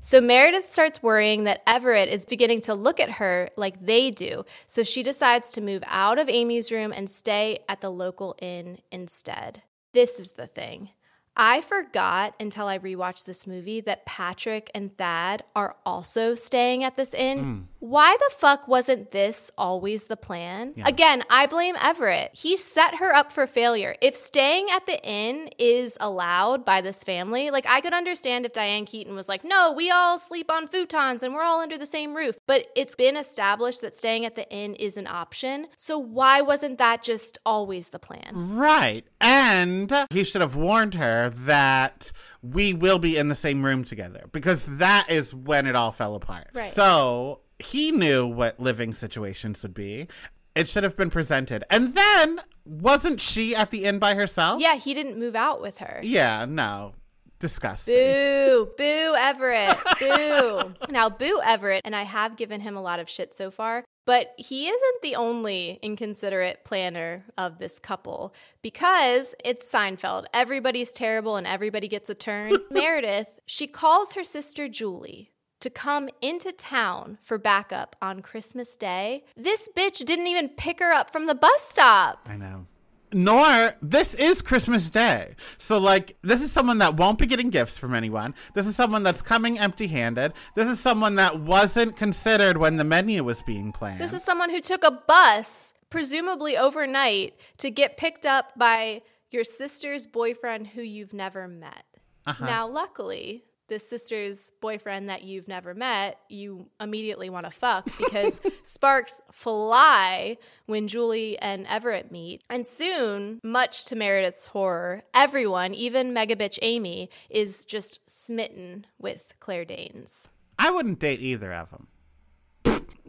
[0.06, 4.46] So Meredith starts worrying that Everett is beginning to look at her like they do.
[4.68, 8.78] So she decides to move out of Amy's room and stay at the local inn
[8.92, 9.64] instead.
[9.92, 10.90] This is the thing.
[11.36, 16.96] I forgot until I rewatched this movie that Patrick and Thad are also staying at
[16.96, 17.40] this inn.
[17.40, 17.62] Hmm.
[17.84, 20.72] Why the fuck wasn't this always the plan?
[20.78, 20.88] Yeah.
[20.88, 22.32] Again, I blame Everett.
[22.34, 23.98] He set her up for failure.
[24.00, 28.54] If staying at the inn is allowed by this family, like I could understand if
[28.54, 31.86] Diane Keaton was like, no, we all sleep on futons and we're all under the
[31.86, 32.38] same roof.
[32.48, 35.68] But it's been established that staying at the inn is an option.
[35.76, 38.32] So why wasn't that just always the plan?
[38.34, 39.06] Right.
[39.20, 44.30] And he should have warned her that we will be in the same room together
[44.32, 46.48] because that is when it all fell apart.
[46.54, 46.72] Right.
[46.72, 50.08] So he knew what living situations would be.
[50.56, 51.64] It should have been presented.
[51.70, 54.62] And then, wasn't she at the inn by herself?
[54.62, 56.00] Yeah, he didn't move out with her.
[56.04, 56.94] Yeah, no.
[57.40, 57.96] Disgusting.
[57.96, 60.74] Boo, boo Everett, boo.
[60.90, 64.34] now, boo Everett, and I have given him a lot of shit so far, but
[64.38, 70.26] he isn't the only inconsiderate planner of this couple because it's Seinfeld.
[70.34, 72.54] Everybody's terrible and everybody gets a turn.
[72.72, 75.33] Meredith, she calls her sister Julie
[75.64, 79.24] to come into town for backup on Christmas Day.
[79.38, 82.28] This bitch didn't even pick her up from the bus stop.
[82.30, 82.68] I know.
[83.14, 85.36] Nor, this is Christmas Day.
[85.58, 88.36] So, like, this is someone that won't be getting gifts from anyone.
[88.56, 90.34] This is someone that's coming empty handed.
[90.54, 94.02] This is someone that wasn't considered when the menu was being planned.
[94.02, 99.46] This is someone who took a bus, presumably overnight, to get picked up by your
[99.46, 101.86] sister's boyfriend who you've never met.
[102.26, 102.46] Uh-huh.
[102.46, 108.42] Now, luckily, this sister's boyfriend that you've never met, you immediately want to fuck because
[108.64, 112.44] sparks fly when Julie and Everett meet.
[112.50, 119.66] And soon, much to Meredith's horror, everyone, even Megabitch Amy, is just smitten with Claire
[119.66, 120.30] Danes.
[120.60, 121.88] I wouldn't date either of them.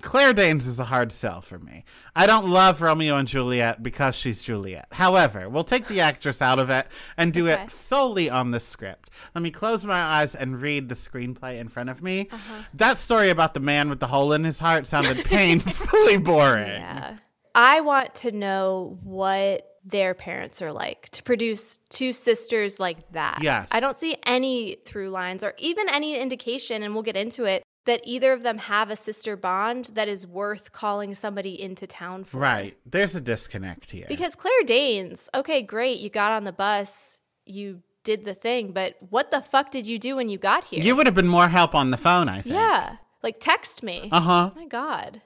[0.04, 1.82] Claire Danes is a hard sell for me.
[2.14, 4.86] I don't love Romeo and Juliet because she's Juliet.
[4.92, 6.86] However, we'll take the actress out of it
[7.16, 7.62] and do Okay.
[7.64, 9.08] it solely on the script.
[9.34, 12.28] Let me close my eyes and read the screenplay in front of me.
[12.30, 12.62] Uh-huh.
[12.74, 16.66] That story about the man with the hole in his heart sounded painfully boring.
[16.68, 17.16] Yeah.
[17.54, 23.38] I want to know what their parents are like to produce two sisters like that.
[23.42, 23.68] Yes.
[23.72, 27.62] I don't see any through lines or even any indication, and we'll get into it,
[27.84, 32.24] that either of them have a sister bond that is worth calling somebody into town
[32.24, 32.38] for.
[32.38, 32.76] Right.
[32.86, 34.06] There's a disconnect here.
[34.08, 38.96] Because Claire Danes, okay, great, you got on the bus, you did the thing, but
[39.10, 40.82] what the fuck did you do when you got here?
[40.82, 42.54] you would have been more help on the phone, I think.
[42.54, 42.96] Yeah.
[43.22, 44.08] Like text me.
[44.12, 44.50] Uh huh.
[44.54, 45.22] Oh my God.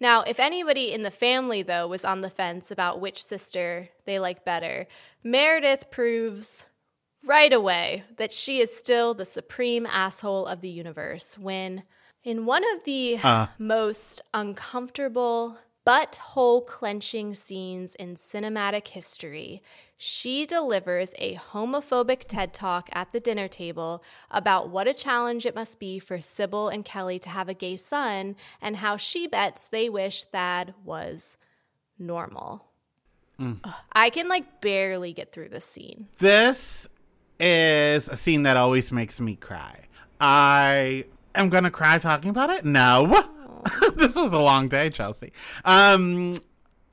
[0.00, 4.18] Now, if anybody in the family, though, was on the fence about which sister they
[4.18, 4.86] like better,
[5.24, 6.66] Meredith proves
[7.24, 11.82] right away that she is still the supreme asshole of the universe when,
[12.24, 13.50] in one of the ah.
[13.58, 19.62] most uncomfortable, butthole clenching scenes in cinematic history,
[19.96, 25.54] she delivers a homophobic TED talk at the dinner table about what a challenge it
[25.54, 29.66] must be for Sybil and Kelly to have a gay son and how she bets
[29.66, 31.36] they wish Thad was
[31.98, 32.66] normal.
[33.40, 33.60] Mm.
[33.64, 36.08] Ugh, I can like barely get through this scene.
[36.18, 36.88] This
[37.40, 39.86] is a scene that always makes me cry.
[40.20, 41.06] I
[41.40, 42.64] am gonna cry talking about it.
[42.64, 43.06] No,
[43.96, 45.32] this was a long day, Chelsea.
[45.64, 46.34] Um,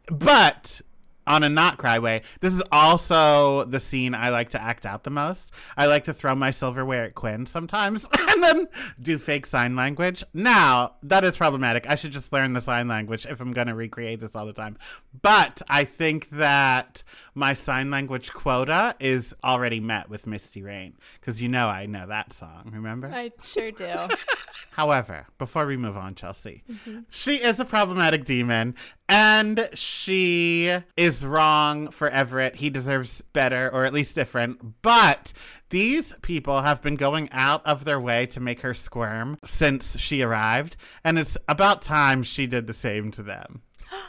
[0.07, 0.81] but
[1.27, 5.03] on a not cry way, this is also the scene I like to act out
[5.03, 5.51] the most.
[5.77, 8.67] I like to throw my silverware at Quinn sometimes and then
[9.01, 10.23] do fake sign language.
[10.33, 11.89] Now, that is problematic.
[11.89, 14.53] I should just learn the sign language if I'm going to recreate this all the
[14.53, 14.77] time.
[15.21, 17.03] But I think that
[17.33, 22.05] my sign language quota is already met with Misty Rain because you know I know
[22.07, 23.07] that song, remember?
[23.07, 23.93] I sure do.
[24.71, 26.63] However, before we move on, Chelsea,
[27.09, 28.75] she is a problematic demon
[29.07, 32.55] and she is wrong for Everett.
[32.55, 34.81] He deserves better or at least different.
[34.81, 35.31] But
[35.69, 40.21] these people have been going out of their way to make her squirm since she
[40.21, 40.75] arrived.
[41.03, 43.61] And it's about time she did the same to them.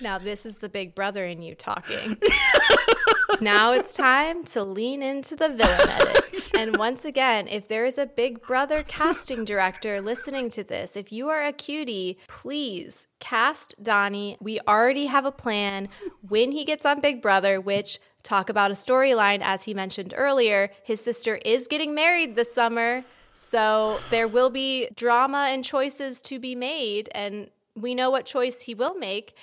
[0.00, 2.16] Now, this is the big brother in you talking.
[3.40, 6.37] now it's time to lean into the villain edit.
[6.54, 11.12] And once again, if there is a big brother casting director listening to this, if
[11.12, 14.36] you are a cutie, please cast Donny.
[14.40, 15.88] We already have a plan
[16.26, 20.70] when he gets on Big Brother, which talk about a storyline, as he mentioned earlier.
[20.84, 23.04] His sister is getting married this summer.
[23.34, 27.08] So there will be drama and choices to be made.
[27.12, 29.34] And we know what choice he will make.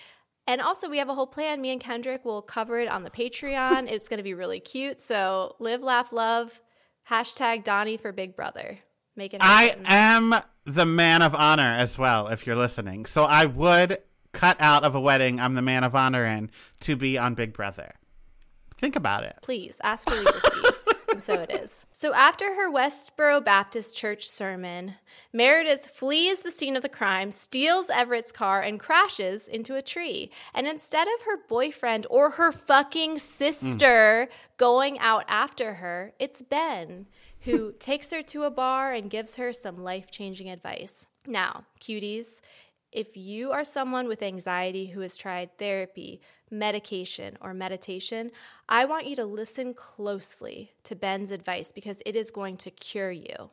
[0.48, 1.62] And also, we have a whole plan.
[1.62, 3.90] Me and Kendrick will cover it on the Patreon.
[3.90, 5.00] it's going to be really cute.
[5.00, 6.62] So, live, laugh, love.
[7.10, 8.80] Hashtag Donny for Big Brother.
[9.16, 10.36] Make it I am
[10.66, 13.06] the man of honor as well, if you're listening.
[13.06, 14.00] So I would
[14.34, 16.50] cut out of a wedding I'm the man of honor in
[16.82, 17.94] to be on Big Brother.
[18.78, 19.38] Think about it.
[19.42, 20.72] Please ask for receive.
[21.16, 21.88] and so it is.
[21.94, 24.96] So after her Westboro Baptist Church sermon,
[25.32, 30.30] Meredith flees the scene of the crime, steals Everett's car, and crashes into a tree.
[30.54, 37.08] And instead of her boyfriend or her fucking sister going out after her, it's Ben
[37.42, 41.08] who takes her to a bar and gives her some life changing advice.
[41.26, 42.42] Now, cuties,
[42.92, 48.32] if you are someone with anxiety who has tried therapy, medication, or meditation,
[48.70, 53.12] I want you to listen closely to Ben's advice because it is going to cure
[53.12, 53.50] you.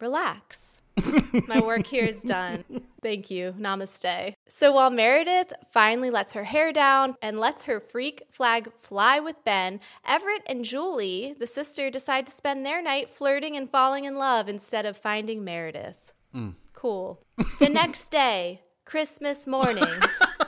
[0.00, 0.82] Relax.
[1.46, 2.64] My work here is done.
[3.02, 3.54] Thank you.
[3.56, 4.34] Namaste.
[4.48, 9.44] So while Meredith finally lets her hair down and lets her freak flag fly with
[9.44, 14.16] Ben, Everett and Julie, the sister, decide to spend their night flirting and falling in
[14.16, 16.12] love instead of finding Meredith.
[16.34, 16.54] Mm.
[16.72, 17.20] Cool.
[17.60, 19.84] The next day, Christmas morning.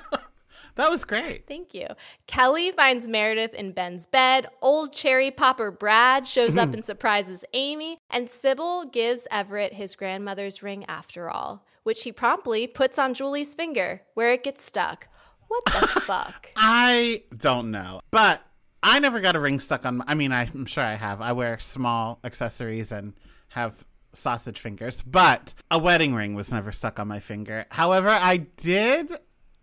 [0.76, 1.46] That was great.
[1.46, 1.86] Thank you.
[2.26, 4.48] Kelly finds Meredith in Ben's bed.
[4.60, 6.74] Old cherry popper Brad shows up mm-hmm.
[6.74, 7.98] and surprises Amy.
[8.10, 13.54] And Sybil gives Everett his grandmother's ring after all, which he promptly puts on Julie's
[13.54, 15.08] finger, where it gets stuck.
[15.48, 16.50] What the fuck?
[16.56, 18.42] I don't know, but
[18.82, 19.98] I never got a ring stuck on.
[19.98, 21.20] My, I mean, I'm sure I have.
[21.20, 23.14] I wear small accessories and
[23.48, 27.66] have sausage fingers, but a wedding ring was never stuck on my finger.
[27.70, 29.12] However, I did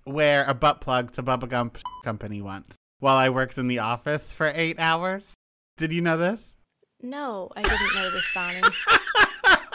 [0.05, 4.33] wear a butt plug to Bubba Gump Company once while I worked in the office
[4.33, 5.33] for eight hours.
[5.77, 6.55] Did you know this?
[7.01, 8.61] No, I didn't know this, Donnie.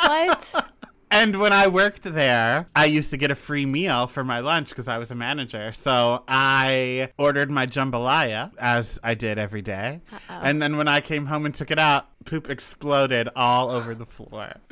[0.01, 0.72] what?
[1.11, 4.68] And when I worked there, I used to get a free meal for my lunch
[4.70, 5.72] because I was a manager.
[5.72, 10.03] So I ordered my jambalaya, as I did every day.
[10.29, 14.07] And then when I came home and took it out, poop exploded all over the
[14.07, 14.57] floor.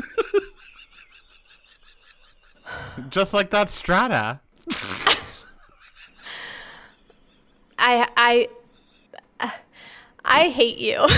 [3.09, 4.41] Just like that strata.
[7.79, 8.09] I
[9.41, 9.51] I
[10.25, 10.99] I hate you.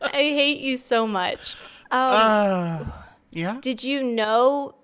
[0.00, 1.56] I hate you so much.
[1.90, 2.84] Um, Uh,
[3.30, 3.58] yeah.
[3.60, 4.74] did you know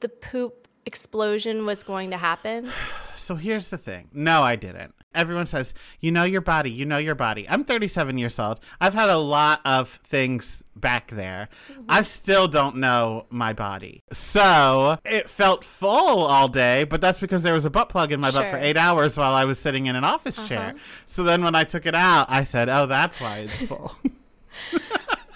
[0.00, 2.70] the poop explosion was going to happen?
[3.20, 4.08] So here's the thing.
[4.12, 4.92] No, I didn't.
[5.12, 7.44] Everyone says, you know your body, you know your body.
[7.48, 8.60] I'm 37 years old.
[8.80, 11.48] I've had a lot of things back there.
[11.68, 11.82] Mm-hmm.
[11.88, 14.04] I still don't know my body.
[14.12, 18.20] So it felt full all day, but that's because there was a butt plug in
[18.20, 20.48] my butt for eight hours while I was sitting in an office uh-huh.
[20.48, 20.74] chair.
[21.06, 23.96] So then when I took it out, I said, oh, that's why it's full.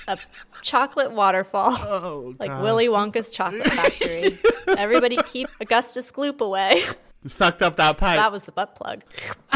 [0.07, 0.19] A
[0.63, 2.51] chocolate waterfall, oh, like.
[2.63, 4.39] Willy Wonka's chocolate factory.
[4.79, 6.83] Everybody keep Augustus Gloop away.
[7.27, 8.17] Sucked up that pipe.
[8.17, 9.03] That was the butt plug.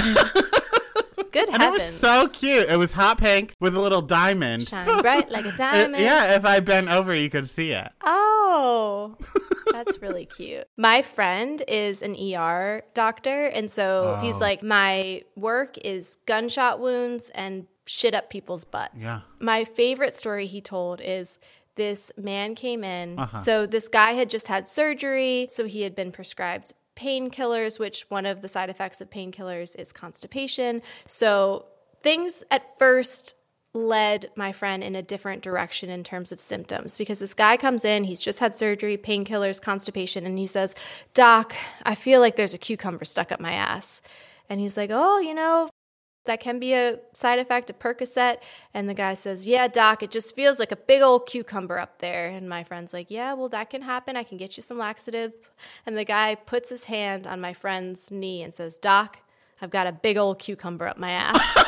[1.31, 2.69] Good and it was so cute.
[2.71, 4.66] It was hot pink with a little diamond.
[4.66, 6.03] Shine bright like a It- diamond.
[6.03, 7.89] yeah, if I bent over, you could see it.
[8.03, 9.14] Oh,
[9.73, 10.66] that's really cute.
[10.79, 13.47] My friend is an ER doctor.
[13.47, 14.25] And so Oh.
[14.25, 19.05] he's like, my work is gunshot wounds and shit up people's butts.
[19.05, 19.21] Yeah.
[19.39, 21.39] My favorite story he told is
[21.75, 23.19] this man came in.
[23.19, 23.37] Uh-huh.
[23.37, 25.47] So this guy had just had surgery.
[25.51, 29.93] So he had been prescribed painkillers, which one of the side effects of painkillers is
[29.93, 30.83] constipation.
[31.07, 31.67] So
[32.03, 33.35] things at first
[33.75, 37.85] led my friend in a different direction in terms of symptoms because this guy comes
[37.85, 40.75] in, he's just had surgery, painkillers, constipation, and he says,
[41.15, 44.03] Doc, I feel like there's a cucumber stuck up my ass.
[44.49, 45.69] And he's like, Oh, you know,
[46.29, 48.37] that can be a side effect of Percocet.
[48.72, 51.99] And the guy says, Yeah, doc, it just feels like a big old cucumber up
[51.99, 52.29] there.
[52.29, 54.16] And my friend's like, Yeah, well, that can happen.
[54.16, 55.51] I can get you some laxatives.
[55.87, 59.18] And the guy puts his hand on my friend's knee and says, Doc,
[59.61, 61.41] I've got a big old cucumber up my ass.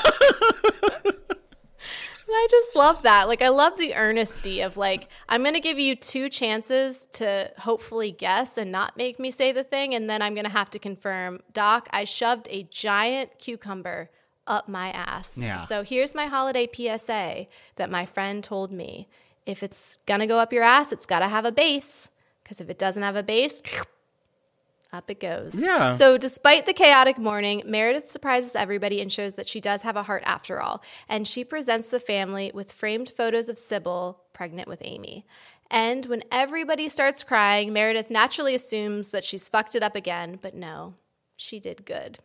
[2.32, 3.26] I just love that.
[3.26, 7.50] Like, I love the earnesty of, like, I'm going to give you two chances to
[7.58, 9.94] hopefully guess and not make me say the thing.
[9.94, 14.10] And then I'm going to have to confirm, Doc, I shoved a giant cucumber
[14.50, 15.38] up my ass.
[15.38, 15.58] Yeah.
[15.58, 17.46] So here's my holiday PSA
[17.76, 19.08] that my friend told me.
[19.46, 22.10] If it's to go up your ass, it's got to have a base.
[22.42, 23.62] Because if it doesn't have a base,
[24.92, 25.54] up it goes.
[25.54, 25.94] Yeah.
[25.94, 30.02] So, despite the chaotic morning, Meredith surprises everybody and shows that she does have a
[30.02, 30.82] heart after all.
[31.08, 35.26] And she presents the family with framed photos of Sybil pregnant with Amy.
[35.70, 40.54] And when everybody starts crying, Meredith naturally assumes that she's fucked it up again, but
[40.54, 40.94] no,
[41.36, 42.18] she did good.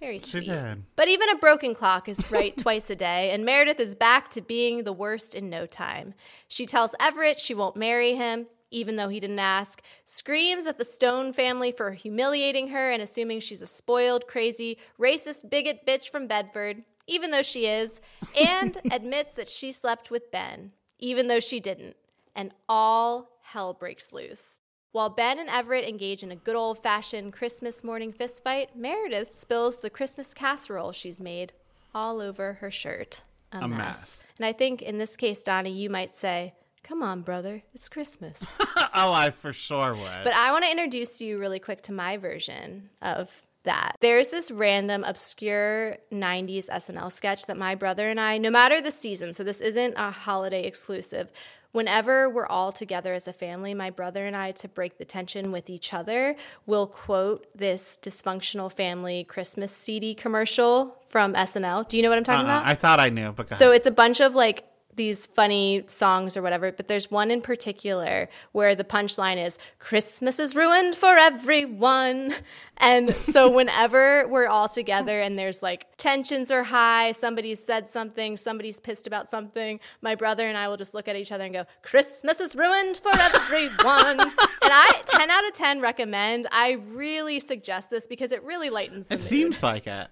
[0.00, 0.46] Very sweet.
[0.46, 0.84] did.
[0.96, 4.40] But even a broken clock is right twice a day, and Meredith is back to
[4.40, 6.14] being the worst in no time.
[6.48, 10.84] She tells Everett she won't marry him, even though he didn't ask, screams at the
[10.84, 16.26] Stone family for humiliating her and assuming she's a spoiled, crazy, racist bigot bitch from
[16.26, 18.00] Bedford, even though she is,
[18.36, 21.96] and admits that she slept with Ben, even though she didn't.
[22.34, 24.60] And all hell breaks loose.
[24.94, 29.78] While Ben and Everett engage in a good old fashioned Christmas morning fistfight, Meredith spills
[29.78, 31.52] the Christmas casserole she's made
[31.92, 33.22] all over her shirt.
[33.50, 33.76] A, A mess.
[33.76, 34.24] mess.
[34.38, 38.52] And I think in this case, Donny, you might say, Come on, brother, it's Christmas.
[38.94, 40.22] oh, I for sure would.
[40.22, 43.96] But I want to introduce you really quick to my version of that.
[44.00, 48.92] There's this random, obscure 90s SNL sketch that my brother and I, no matter the
[48.92, 51.32] season, so this isn't a holiday exclusive,
[51.74, 55.50] whenever we're all together as a family, my brother and I, to break the tension
[55.50, 61.88] with each other, will quote this dysfunctional family Christmas CD commercial from SNL.
[61.88, 62.66] Do you know what I'm talking Uh-uh, about?
[62.66, 64.62] I thought I knew, but So it's a bunch of like
[64.96, 70.38] these funny songs or whatever, but there's one in particular where the punchline is Christmas
[70.38, 72.34] is ruined for everyone.
[72.76, 78.36] And so whenever we're all together and there's like tensions are high, somebody's said something,
[78.36, 81.52] somebody's pissed about something, my brother and I will just look at each other and
[81.52, 84.20] go, Christmas is ruined for everyone.
[84.20, 84.30] and
[84.62, 86.46] I 10 out of 10 recommend.
[86.50, 90.08] I really suggest this because it really lightens the it mood seems like it.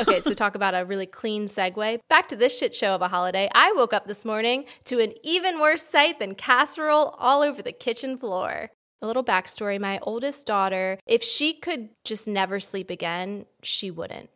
[0.00, 2.00] Okay, so talk about a really clean segue.
[2.08, 3.48] Back to this shit show of a holiday.
[3.54, 7.72] I woke up this morning to an even worse sight than casserole all over the
[7.72, 8.70] kitchen floor.
[9.00, 14.30] A little backstory my oldest daughter, if she could just never sleep again, she wouldn't.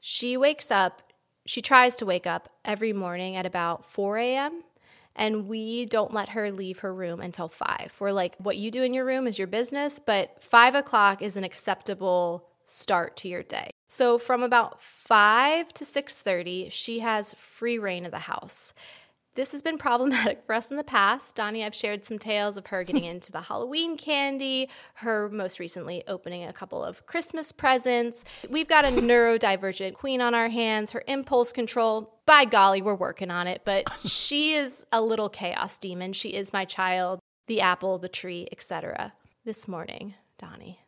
[0.00, 1.02] She wakes up,
[1.46, 4.62] she tries to wake up every morning at about 4 a.m.
[5.16, 7.94] And we don't let her leave her room until five.
[8.00, 11.36] We're like, what you do in your room is your business, but five o'clock is
[11.36, 13.70] an acceptable start to your day.
[13.88, 18.72] So from about 5 to 6:30, she has free reign of the house.
[19.34, 21.36] This has been problematic for us in the past.
[21.36, 26.02] Donny, I've shared some tales of her getting into the Halloween candy, her most recently
[26.08, 28.24] opening a couple of Christmas presents.
[28.48, 32.18] We've got a neurodivergent queen on our hands, her impulse control.
[32.26, 36.14] By golly, we're working on it, but she is a little chaos demon.
[36.14, 37.20] She is my child.
[37.46, 39.12] the apple, the tree, etc.
[39.44, 40.80] This morning, Donny,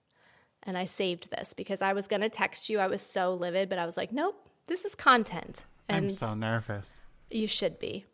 [0.66, 2.78] and I saved this because I was going to text you.
[2.78, 4.36] I was so livid, but I was like, nope,
[4.66, 5.64] this is content.
[5.88, 6.96] And I'm so nervous.
[7.30, 8.04] you should be.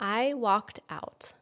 [0.00, 1.34] I walked out.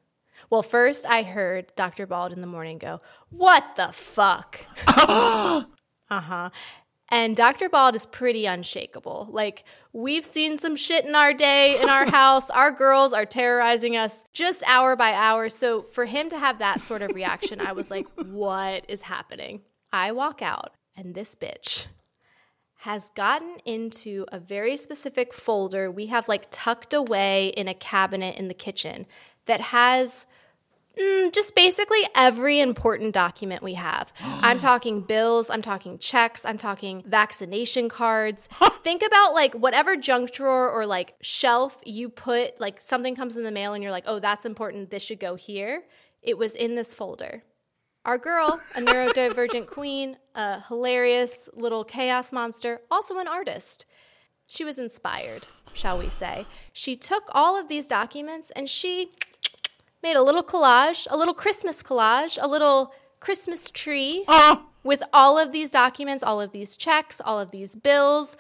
[0.51, 2.07] Well, first I heard Dr.
[2.07, 3.01] Bald in the morning go,
[3.31, 4.61] What the fuck?
[4.87, 5.65] uh
[6.11, 6.51] huh.
[7.11, 7.69] And Dr.
[7.71, 9.29] Bald is pretty unshakable.
[9.31, 12.51] Like, we've seen some shit in our day in our house.
[12.51, 15.49] Our girls are terrorizing us just hour by hour.
[15.49, 19.63] So, for him to have that sort of reaction, I was like, What is happening?
[19.93, 21.87] I walk out, and this bitch
[22.83, 28.37] has gotten into a very specific folder we have like tucked away in a cabinet
[28.37, 29.05] in the kitchen
[29.47, 30.29] that has
[30.97, 34.13] mm, just basically every important document we have.
[34.25, 38.49] I'm talking bills, I'm talking checks, I'm talking vaccination cards.
[38.83, 43.43] Think about like whatever junk drawer or like shelf you put, like something comes in
[43.43, 45.83] the mail and you're like, oh, that's important, this should go here.
[46.23, 47.43] It was in this folder.
[48.09, 53.85] Our girl, a neurodivergent queen, a hilarious little chaos monster, also an artist.
[54.49, 56.47] She was inspired, shall we say.
[56.73, 59.13] She took all of these documents and she
[60.03, 64.65] made a little collage, a little Christmas collage, a little Christmas tree ah.
[64.83, 68.39] with all of these documents, all of these checks, all of these bills.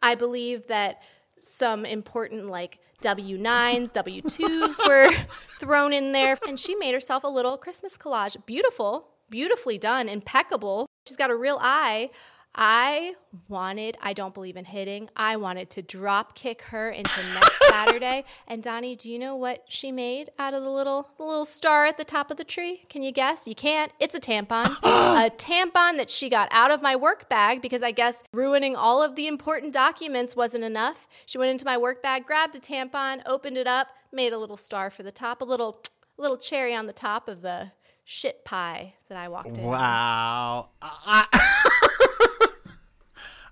[0.00, 1.02] I believe that
[1.36, 5.10] some important like W9s, W2s were
[5.58, 6.36] thrown in there.
[6.46, 8.36] And she made herself a little Christmas collage.
[8.46, 10.86] Beautiful, beautifully done, impeccable.
[11.06, 12.10] She's got a real eye.
[12.54, 13.14] I
[13.48, 18.24] wanted, I don't believe in hitting, I wanted to drop kick her into next Saturday.
[18.48, 21.86] And Donny, do you know what she made out of the little the little star
[21.86, 22.82] at the top of the tree?
[22.88, 23.46] Can you guess?
[23.46, 23.92] You can't.
[24.00, 24.66] It's a tampon.
[24.82, 29.02] a tampon that she got out of my work bag because I guess ruining all
[29.02, 31.08] of the important documents wasn't enough.
[31.26, 34.56] She went into my work bag, grabbed a tampon, opened it up, made a little
[34.56, 35.80] star for the top, a little
[36.16, 37.70] little cherry on the top of the
[38.04, 39.64] shit pie that I walked in.
[39.64, 40.70] Wow.
[40.82, 41.26] I,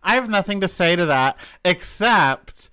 [0.03, 2.71] I have nothing to say to that except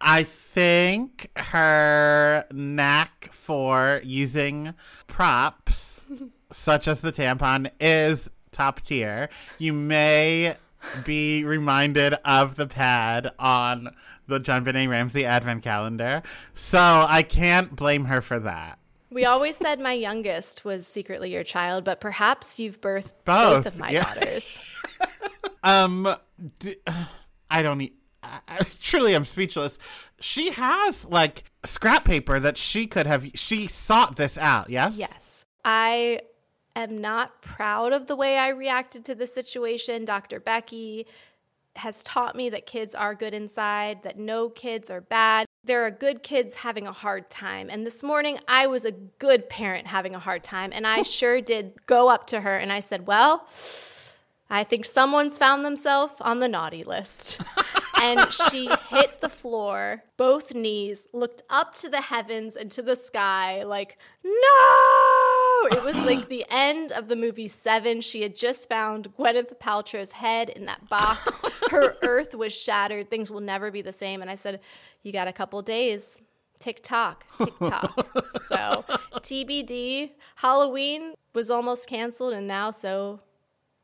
[0.00, 4.74] I think her knack for using
[5.06, 6.06] props,
[6.52, 9.28] such as the tampon, is top tier.
[9.58, 10.56] You may
[11.04, 13.94] be reminded of the pad on
[14.26, 16.22] the JonBenét Ramsey advent calendar.
[16.54, 18.78] So I can't blame her for that.
[19.10, 23.66] We always said my youngest was secretly your child, but perhaps you've birthed both, Both,
[23.66, 24.02] of my yeah.
[24.02, 24.60] daughters.
[25.64, 26.14] Um,
[26.60, 26.76] d-
[27.50, 27.94] I don't need.
[28.22, 29.78] I, I- truly, I'm speechless.
[30.20, 33.26] She has like scrap paper that she could have.
[33.34, 34.70] She sought this out.
[34.70, 34.96] Yes.
[34.96, 35.44] Yes.
[35.64, 36.20] I
[36.76, 40.04] am not proud of the way I reacted to the situation.
[40.04, 40.38] Dr.
[40.40, 41.06] Becky
[41.76, 45.46] has taught me that kids are good inside, that no kids are bad.
[45.64, 47.68] There are good kids having a hard time.
[47.70, 50.70] And this morning, I was a good parent having a hard time.
[50.72, 53.46] And I sure did go up to her and I said, Well,
[54.54, 57.40] I think someone's found themselves on the naughty list.
[58.00, 62.94] and she hit the floor, both knees, looked up to the heavens and to the
[62.94, 65.68] sky, like, no!
[65.72, 68.00] It was like the end of the movie Seven.
[68.00, 71.42] She had just found Gwyneth Paltrow's head in that box.
[71.68, 73.10] Her earth was shattered.
[73.10, 74.22] Things will never be the same.
[74.22, 74.60] And I said,
[75.02, 76.16] You got a couple days.
[76.60, 78.06] Tick tock, tick tock.
[78.42, 78.84] so,
[79.16, 83.20] TBD, Halloween was almost canceled, and now so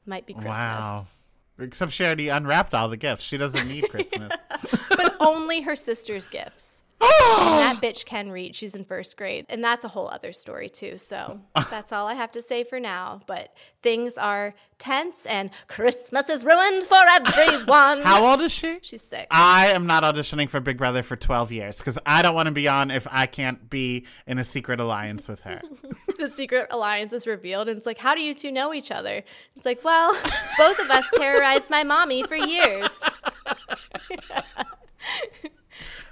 [0.06, 0.54] might be Christmas.
[0.56, 1.06] Wow.
[1.58, 3.22] Except she already unwrapped all the gifts.
[3.22, 4.32] She doesn't need Christmas.
[4.88, 6.84] but only her sister's gifts.
[7.00, 7.48] Oh!
[7.50, 8.54] and that bitch can read.
[8.54, 9.46] She's in first grade.
[9.48, 10.98] And that's a whole other story, too.
[10.98, 11.40] So
[11.70, 13.22] that's all I have to say for now.
[13.26, 18.02] But things are tense and Christmas is ruined for everyone.
[18.04, 18.78] How old is she?
[18.82, 19.26] She's six.
[19.30, 22.52] I am not auditioning for Big Brother for 12 years because I don't want to
[22.52, 25.62] be on if I can't be in a secret alliance with her.
[26.18, 27.68] the secret alliance is revealed.
[27.68, 29.22] And it's like, how do you two know each other?
[29.54, 30.12] It's like, well,
[30.58, 33.02] both of us terrorized my mommy for years.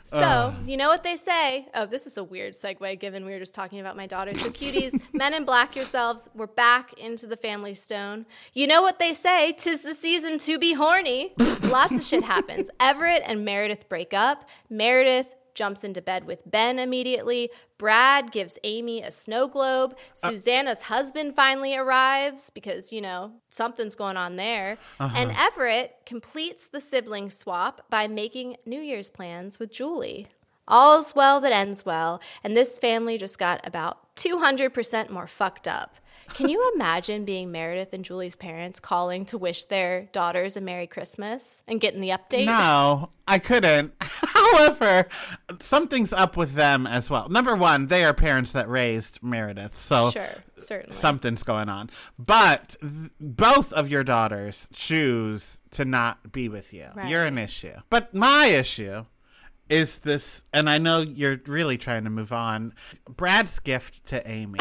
[0.09, 0.55] So, uh.
[0.65, 1.69] you know what they say?
[1.75, 4.33] Oh, this is a weird segue given we were just talking about my daughter.
[4.33, 8.25] So, cuties, men in black yourselves, we're back into the family stone.
[8.55, 9.53] You know what they say?
[9.53, 11.35] Tis the season to be horny.
[11.65, 12.71] Lots of shit happens.
[12.81, 14.49] Everett and Meredith break up.
[14.71, 17.51] Meredith jumps into bed with Ben immediately.
[17.77, 19.99] Brad gives Amy a snow globe.
[20.23, 20.31] Uh.
[20.31, 24.79] Susannah's husband finally arrives because, you know, something's going on there.
[25.01, 25.15] Uh-huh.
[25.15, 30.29] And Everett completes the sibling swap by making New Year's plans with Julie.
[30.69, 32.21] All's well that ends well.
[32.45, 35.97] And this family just got about 200% more fucked up.
[36.35, 40.87] Can you imagine being Meredith and Julie's parents calling to wish their daughters a Merry
[40.87, 42.47] Christmas and getting the update?
[42.47, 43.93] No, I couldn't.
[44.01, 45.07] However,
[45.61, 47.29] something's up with them as well.
[47.29, 50.95] Number one, they are parents that raised Meredith, so Sure, certainly.
[50.97, 51.91] something's going on.
[52.19, 56.89] But th- both of your daughters choose to not be with you.
[56.95, 57.09] Right.
[57.09, 57.75] You're an issue.
[57.91, 59.05] But my issue
[59.69, 62.75] is this, and I know you're really trying to move on.
[63.09, 64.61] Brad's gift to Amy.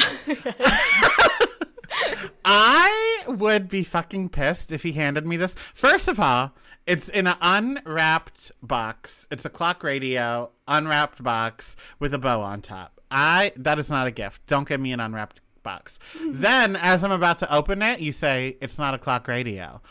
[2.45, 5.53] I would be fucking pissed if he handed me this.
[5.53, 6.53] First of all,
[6.85, 9.27] it's in an unwrapped box.
[9.29, 13.01] It's a clock radio, unwrapped box with a bow on top.
[13.11, 14.45] I that is not a gift.
[14.47, 15.99] Don't give me an unwrapped box.
[16.25, 19.81] then as I'm about to open it, you say it's not a clock radio.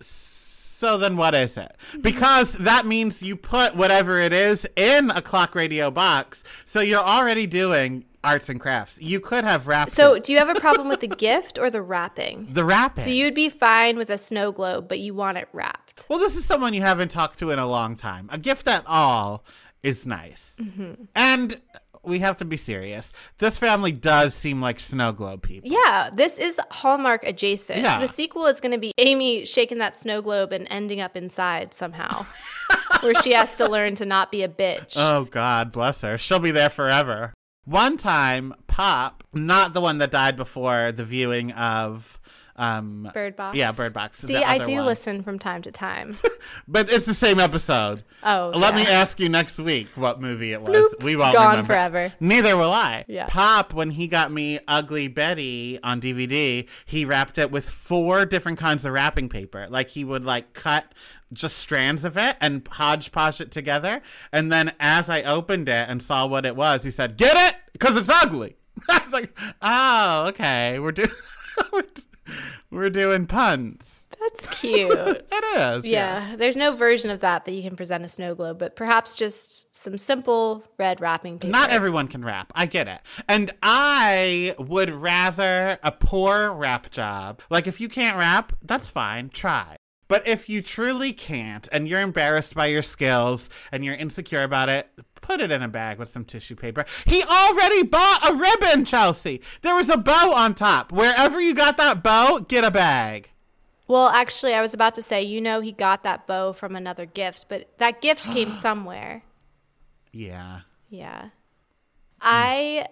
[0.00, 0.33] So
[0.98, 1.76] then what is it?
[2.00, 6.42] Because that means you put whatever it is in a clock radio box.
[6.64, 8.98] So you're already doing arts and crafts.
[9.00, 10.22] You could have wrapped So, it.
[10.24, 12.48] do you have a problem with the gift or the wrapping?
[12.50, 13.04] the wrapping.
[13.04, 16.06] So, you'd be fine with a snow globe, but you want it wrapped.
[16.08, 18.28] Well, this is someone you haven't talked to in a long time.
[18.32, 19.44] A gift at all
[19.82, 20.54] is nice.
[20.58, 21.04] Mm-hmm.
[21.14, 21.60] And
[22.04, 23.12] we have to be serious.
[23.38, 25.70] This family does seem like snow globe people.
[25.70, 27.80] Yeah, this is Hallmark adjacent.
[27.80, 28.00] Yeah.
[28.00, 31.74] The sequel is going to be Amy shaking that snow globe and ending up inside
[31.74, 32.26] somehow,
[33.00, 34.96] where she has to learn to not be a bitch.
[34.98, 36.18] Oh, God bless her.
[36.18, 37.34] She'll be there forever.
[37.64, 42.20] One time, Pop, not the one that died before the viewing of.
[42.56, 43.56] Um, Bird Box.
[43.58, 44.18] Yeah, Bird Box.
[44.18, 44.86] See, I do one.
[44.86, 46.16] listen from time to time.
[46.68, 48.04] But it's the same episode.
[48.22, 50.70] Oh, Let me ask you next week what movie it was.
[50.70, 51.02] Bloop.
[51.02, 51.66] We won't Gone remember.
[51.66, 52.12] forever.
[52.20, 53.04] Neither will I.
[53.08, 53.26] Yeah.
[53.26, 58.58] Pop, when he got me Ugly Betty on DVD, he wrapped it with four different
[58.58, 59.66] kinds of wrapping paper.
[59.70, 60.92] Like he would like cut
[61.32, 64.02] just strands of it and hodgepodge it together.
[64.32, 67.56] And then as I opened it and saw what it was, he said, "Get it?
[67.72, 68.56] Because it's ugly."
[68.88, 70.78] I was like, "Oh, okay.
[70.78, 71.08] We're doing
[72.70, 74.92] we're, doing puns." That's cute.
[75.34, 75.84] It is.
[75.84, 79.14] yeah, there's no version of that that you can present a snow globe, but perhaps
[79.14, 81.50] just some simple red wrapping paper.
[81.50, 82.52] Not everyone can rap.
[82.54, 83.00] I get it.
[83.28, 87.42] And I would rather a poor rap job.
[87.50, 89.28] Like, if you can't rap, that's fine.
[89.28, 89.76] Try.
[90.08, 94.68] But if you truly can't and you're embarrassed by your skills and you're insecure about
[94.68, 94.88] it,
[95.24, 96.84] put it in a bag with some tissue paper.
[97.06, 99.40] He already bought a ribbon, Chelsea.
[99.62, 100.92] There was a bow on top.
[100.92, 103.30] Wherever you got that bow, get a bag.
[103.86, 107.06] Well, actually, I was about to say, you know, he got that bow from another
[107.06, 109.22] gift, but that gift came somewhere.
[110.12, 110.60] Yeah.
[110.88, 111.30] Yeah.
[112.20, 112.86] I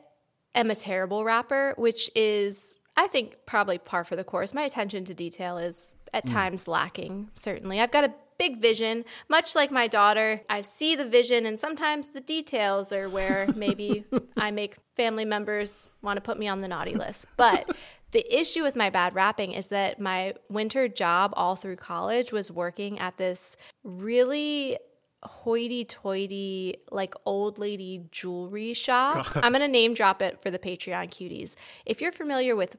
[0.55, 4.53] am a terrible rapper, which is, I think, probably par for the course.
[4.53, 6.33] My attention to detail is at mm.
[6.33, 7.81] times lacking, certainly.
[7.81, 8.13] I've got a
[8.43, 10.41] big vision, much like my daughter.
[10.51, 14.05] I see the vision, and sometimes the details are where maybe
[14.37, 17.27] I make family members want to put me on the naughty list.
[17.37, 17.71] But
[18.11, 22.51] the issue with my bad rapping is that my winter job all through college was
[22.51, 24.77] working at this really
[25.23, 29.25] hoity toity, like old lady jewelry shop.
[29.37, 31.55] I'm going to name drop it for the Patreon cuties.
[31.87, 32.77] If you're familiar with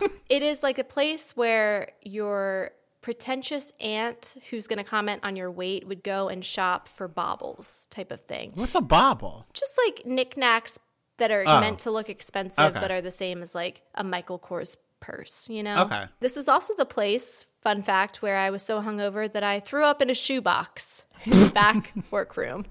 [0.28, 2.72] it is like a place where your
[3.08, 7.88] pretentious aunt who's going to comment on your weight would go and shop for baubles
[7.90, 8.52] type of thing.
[8.54, 9.46] What's a bauble?
[9.54, 10.78] Just like knickknacks
[11.16, 11.58] that are Oh.
[11.58, 12.78] meant to look expensive Okay.
[12.78, 15.84] but are the same as like a Michael Kors purse, you know?
[15.84, 16.04] Okay.
[16.20, 19.84] This was also the place, fun fact, where I was so hungover that I threw
[19.84, 22.66] up in a shoebox in the back workroom.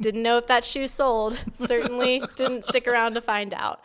[0.00, 1.44] Didn't know if that shoe sold.
[1.54, 3.80] Certainly didn't stick around to find out.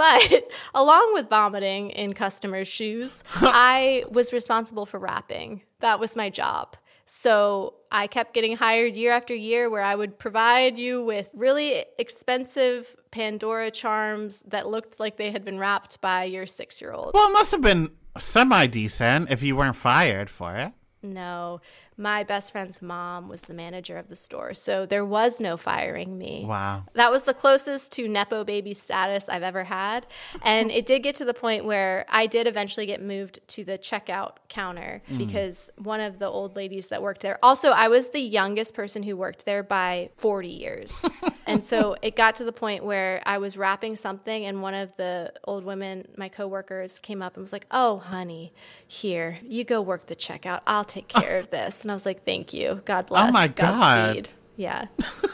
[0.00, 5.60] But along with vomiting in customers' shoes, I was responsible for wrapping.
[5.80, 6.76] That was my job.
[7.04, 11.84] So I kept getting hired year after year where I would provide you with really
[11.98, 17.10] expensive Pandora charms that looked like they had been wrapped by your six year old.
[17.12, 20.72] Well, it must have been semi decent if you weren't fired for it.
[21.02, 21.60] No,
[22.00, 26.16] my best friend's mom was the manager of the store, so there was no firing
[26.16, 26.44] me.
[26.46, 26.84] Wow.
[26.94, 30.06] That was the closest to Nepo baby status I've ever had.
[30.42, 33.76] And it did get to the point where I did eventually get moved to the
[33.76, 35.18] checkout counter mm.
[35.18, 39.02] because one of the old ladies that worked there, also, I was the youngest person
[39.02, 41.04] who worked there by 40 years.
[41.50, 44.90] and so it got to the point where I was wrapping something, and one of
[44.96, 48.52] the old women, my coworkers, came up and was like, Oh, honey,
[48.86, 50.60] here, you go work the checkout.
[50.66, 51.82] I'll take care of this.
[51.82, 52.82] And I was like, Thank you.
[52.84, 53.30] God bless.
[53.30, 54.14] oh my God.
[54.14, 54.28] Godspeed.
[54.56, 54.86] Yeah.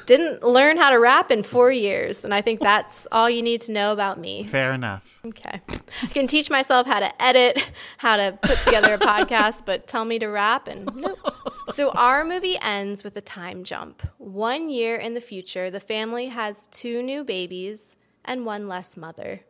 [0.07, 2.25] Didn't learn how to rap in four years.
[2.25, 4.45] And I think that's all you need to know about me.
[4.45, 5.19] Fair enough.
[5.25, 5.61] Okay.
[6.03, 10.05] I can teach myself how to edit, how to put together a podcast, but tell
[10.05, 11.19] me to rap and nope.
[11.69, 14.03] So our movie ends with a time jump.
[14.19, 19.41] One year in the future, the family has two new babies and one less mother.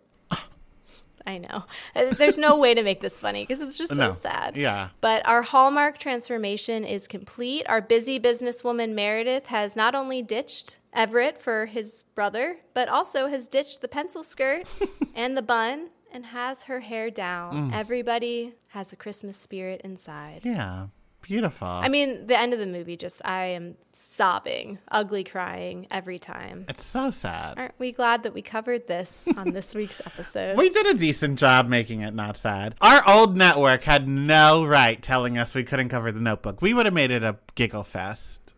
[1.26, 1.64] I know.
[1.94, 4.56] Uh, There's no way to make this funny because it's just so sad.
[4.56, 4.90] Yeah.
[5.00, 7.66] But our hallmark transformation is complete.
[7.68, 13.48] Our busy businesswoman Meredith has not only ditched Everett for his brother, but also has
[13.48, 14.68] ditched the pencil skirt
[15.14, 17.72] and the bun and has her hair down.
[17.74, 20.42] Everybody has the Christmas spirit inside.
[20.44, 20.86] Yeah.
[21.26, 21.66] Beautiful.
[21.66, 26.66] I mean, the end of the movie, just I am sobbing, ugly crying every time.
[26.68, 27.58] it's so sad.
[27.58, 30.56] Aren't we glad that we covered this on this week's episode?
[30.56, 32.76] We did a decent job making it not sad.
[32.80, 36.62] Our old network had no right telling us we couldn't cover the notebook.
[36.62, 38.54] We would have made it a giggle fest.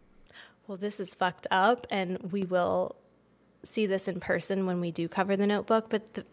[0.67, 2.97] Well, this is fucked up, and we will
[3.63, 5.89] see this in person when we do cover the notebook.
[5.89, 6.27] But the,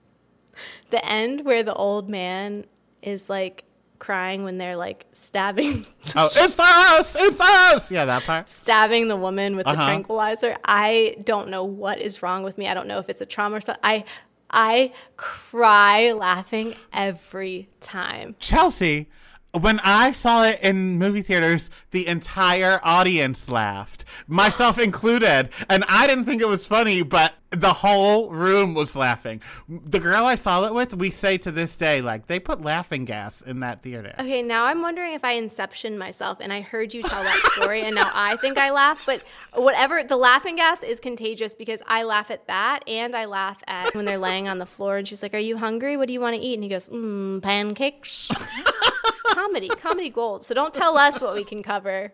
[0.90, 2.66] the end where the old man
[3.00, 3.62] is like
[4.02, 5.86] crying when they're like stabbing
[6.16, 7.14] Oh, it's us!
[7.18, 7.90] It's us!
[7.90, 8.50] Yeah, that part.
[8.50, 9.86] stabbing the woman with the Uh-huh.
[9.86, 10.56] tranquilizer.
[10.64, 12.66] I don't know what is wrong with me.
[12.66, 13.80] I don't know if it's a trauma or something.
[13.84, 14.04] I
[14.50, 18.34] I cry laughing every time.
[18.38, 19.08] Chelsea,
[19.52, 25.48] when I saw it in movie theaters, the entire audience laughed, myself included.
[25.70, 29.40] And I didn't think it was funny, but the whole room was laughing.
[29.68, 33.04] The girl I saw it with, we say to this day, like, they put laughing
[33.04, 34.14] gas in that theater.
[34.18, 37.82] Okay, now I'm wondering if I inception myself and I heard you tell that story
[37.82, 39.22] and now I think I laugh, but
[39.54, 43.94] whatever, the laughing gas is contagious because I laugh at that and I laugh at
[43.94, 45.96] when they're laying on the floor and she's like, Are you hungry?
[45.96, 46.54] What do you want to eat?
[46.54, 48.30] And he goes, Mmm, pancakes.
[49.34, 50.44] comedy, comedy gold.
[50.44, 52.12] So don't tell us what we can cover.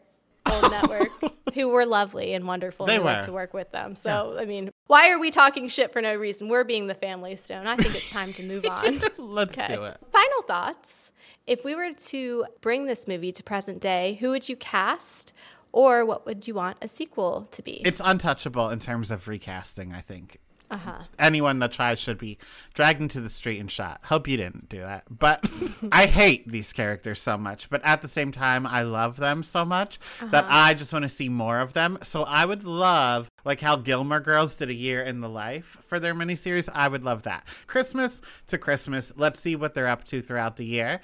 [0.51, 1.11] Old Network,
[1.55, 2.87] who were lovely and wonderful.
[2.87, 3.23] They and we were.
[3.23, 3.95] to work with them.
[3.95, 6.49] So, I mean, why are we talking shit for no reason?
[6.49, 7.67] We're being the family stone.
[7.67, 9.01] I think it's time to move on.
[9.19, 9.75] Let's Okay.
[9.75, 9.97] do it.
[10.13, 11.13] Final thoughts.
[11.47, 15.33] If we were to bring this movie to present day, who would you cast
[15.73, 17.83] or what would you want a sequel to be?
[17.85, 20.39] It's untouchable in terms of recasting, I think.
[20.71, 21.03] Uh huh.
[21.19, 22.37] anyone that tries should be
[22.75, 24.01] dragged into the street and shot.
[24.05, 25.05] Hope you didn't do that.
[25.11, 25.49] But
[25.93, 27.71] I hate these characters so much.
[27.71, 31.09] But at the same time, I love them so much that I just want to
[31.09, 31.99] see more of them.
[32.03, 35.99] So I would love, like how Gilmore Girls did a year in the life for
[35.99, 36.69] their miniseries.
[36.75, 37.47] I would love that.
[37.67, 39.13] Christmas to Christmas.
[39.17, 41.01] Let's see what they're up to throughout the year.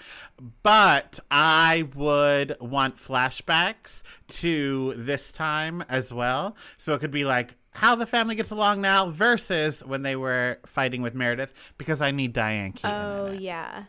[0.63, 6.57] But I would want flashbacks to this time as well.
[6.77, 10.59] So it could be like, how the family gets along now versus when they were
[10.65, 12.91] fighting with Meredith because I need Diane Keaton.
[12.91, 13.41] Oh, in it.
[13.43, 13.85] yeah.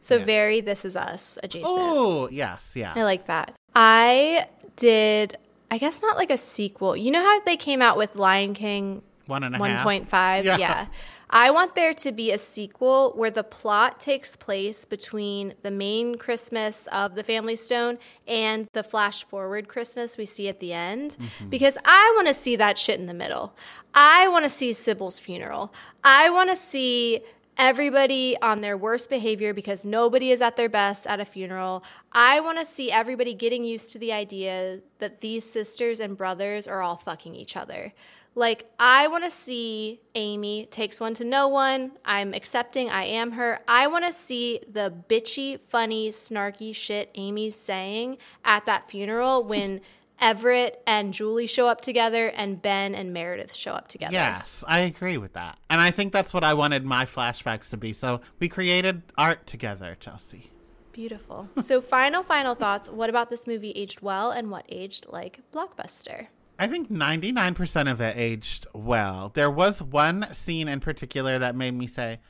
[0.00, 1.66] So, very This Is Us adjacent.
[1.68, 2.92] Oh, yes, yeah.
[2.94, 3.56] I like that.
[3.74, 4.46] I
[4.76, 5.36] did,
[5.68, 6.96] I guess not like a sequel.
[6.96, 9.84] You know how they came out with Lion King one and a half.
[9.84, 10.44] 1.5?
[10.44, 10.56] Yeah.
[10.58, 10.86] Yeah.
[11.28, 16.16] I want there to be a sequel where the plot takes place between the main
[16.16, 21.16] Christmas of the Family Stone and the flash forward Christmas we see at the end.
[21.18, 21.48] Mm-hmm.
[21.48, 23.54] Because I want to see that shit in the middle.
[23.94, 25.72] I want to see Sybil's funeral.
[26.04, 27.22] I want to see
[27.58, 31.82] everybody on their worst behavior because nobody is at their best at a funeral.
[32.12, 36.68] I want to see everybody getting used to the idea that these sisters and brothers
[36.68, 37.92] are all fucking each other.
[38.36, 41.92] Like, I want to see Amy takes one to no one.
[42.04, 43.60] I'm accepting, I am her.
[43.66, 49.80] I want to see the bitchy, funny, snarky shit Amy's saying at that funeral when
[50.20, 54.12] Everett and Julie show up together and Ben and Meredith show up together.
[54.12, 55.58] Yes, I agree with that.
[55.70, 57.94] And I think that's what I wanted my flashbacks to be.
[57.94, 60.50] So we created art together, Chelsea.
[60.92, 61.48] Beautiful.
[61.62, 62.88] So, final, final thoughts.
[62.90, 66.28] What about this movie aged well and what aged like Blockbuster?
[66.58, 69.30] I think 99% of it aged well.
[69.34, 72.20] There was one scene in particular that made me say,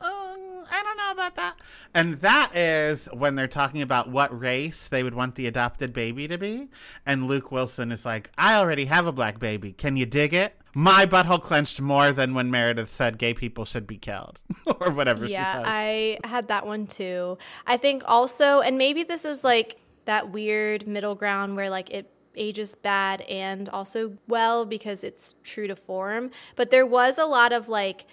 [0.00, 0.32] "Uh,
[0.72, 1.56] I don't know about that.
[1.94, 6.26] And that is when they're talking about what race they would want the adopted baby
[6.28, 6.68] to be.
[7.04, 9.72] And Luke Wilson is like, I already have a black baby.
[9.72, 10.56] Can you dig it?
[10.74, 14.40] My butthole clenched more than when Meredith said gay people should be killed
[14.80, 15.62] or whatever she Yeah.
[15.66, 17.36] I had that one too.
[17.66, 19.76] I think also, and maybe this is like
[20.06, 25.66] that weird middle ground where like it ages bad and also well because it's true
[25.66, 26.30] to form.
[26.56, 28.06] But there was a lot of like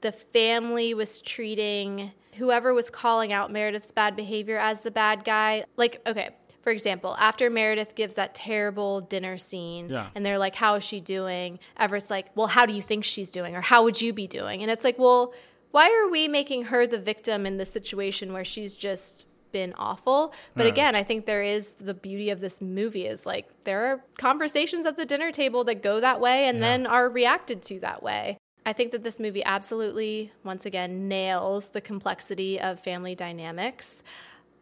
[0.00, 5.64] the family was treating whoever was calling out Meredith's bad behavior as the bad guy.
[5.76, 6.30] Like, okay,
[6.62, 10.08] for example, after Meredith gives that terrible dinner scene Yeah.
[10.14, 11.58] and they're like, How is she doing?
[11.78, 13.56] Everett's like, Well, how do you think she's doing?
[13.56, 14.62] Or how would you be doing?
[14.62, 15.34] And it's like, Well,
[15.72, 20.34] why are we making her the victim in this situation where she's just been awful.
[20.54, 24.04] But again, I think there is the beauty of this movie is like there are
[24.18, 28.02] conversations at the dinner table that go that way and then are reacted to that
[28.02, 28.38] way.
[28.66, 34.02] I think that this movie absolutely, once again, nails the complexity of family dynamics.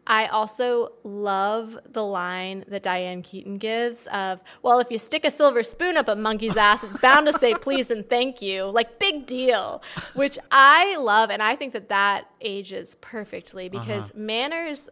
[0.09, 5.29] I also love the line that Diane Keaton gives of, well, if you stick a
[5.29, 8.65] silver spoon up a monkey's ass, it's bound to say please and thank you.
[8.65, 9.83] Like, big deal,
[10.15, 11.29] which I love.
[11.29, 13.79] And I think that that ages perfectly uh-huh.
[13.79, 14.89] because manners,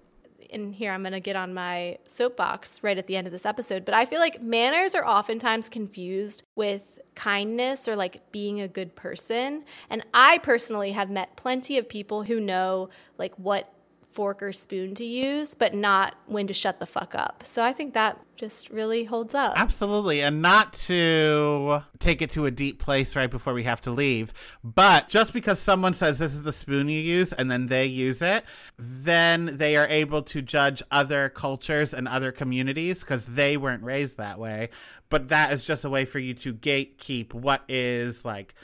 [0.51, 3.45] and here I'm going to get on my soapbox right at the end of this
[3.45, 8.67] episode, but I feel like manners are oftentimes confused with kindness or like being a
[8.67, 9.65] good person.
[9.89, 13.73] And I personally have met plenty of people who know like what
[14.17, 17.43] fork or spoon to use, but not when to shut the fuck up.
[17.45, 19.53] So I think that just really holds up.
[19.55, 20.21] Absolutely.
[20.21, 24.33] And not to take it to a deep place right before we have to leave,
[24.63, 28.23] but just because someone says this is the spoon you use and then they use
[28.23, 28.43] it,
[28.79, 34.17] then they are able to judge other cultures and other communities because they weren't raised
[34.17, 34.69] that way.
[35.09, 38.55] But that is just a way for you to gatekeep what is like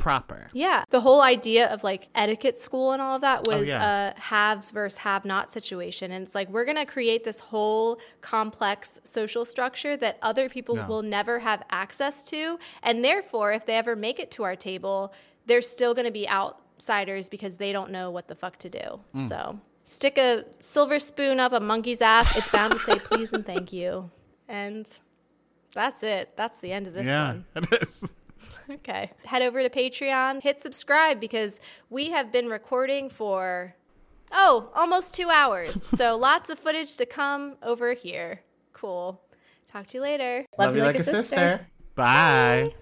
[0.00, 0.48] proper.
[0.52, 0.84] Yeah.
[0.90, 4.12] The whole idea of like etiquette school and all of that was yeah.
[4.16, 6.10] a haves versus have not situation.
[6.10, 10.76] And it's like, we're going to create this whole complex social structure that other people
[10.76, 10.86] No.
[10.86, 12.58] will never have access to.
[12.82, 15.12] And therefore, if they ever make it to our table,
[15.46, 19.00] they're still going to be outsiders because they don't know what the fuck to do.
[19.14, 19.28] Mm.
[19.28, 22.34] So stick a silver spoon up a monkey's ass.
[22.36, 24.10] It's bound to say please and thank you.
[24.48, 24.88] And
[25.74, 26.32] that's it.
[26.36, 27.44] That's the end of this yeah, one.
[27.54, 28.14] it is.
[28.80, 29.10] Okay.
[29.24, 31.60] Head over to Patreon, hit subscribe because
[31.90, 33.74] we have been recording for,
[34.32, 35.84] oh, almost two hours.
[35.96, 38.40] so lots of footage to come over here.
[38.72, 39.20] Cool.
[39.66, 40.46] Talk to you later.
[40.58, 41.66] Love you like a sister.
[41.94, 42.74] Bye.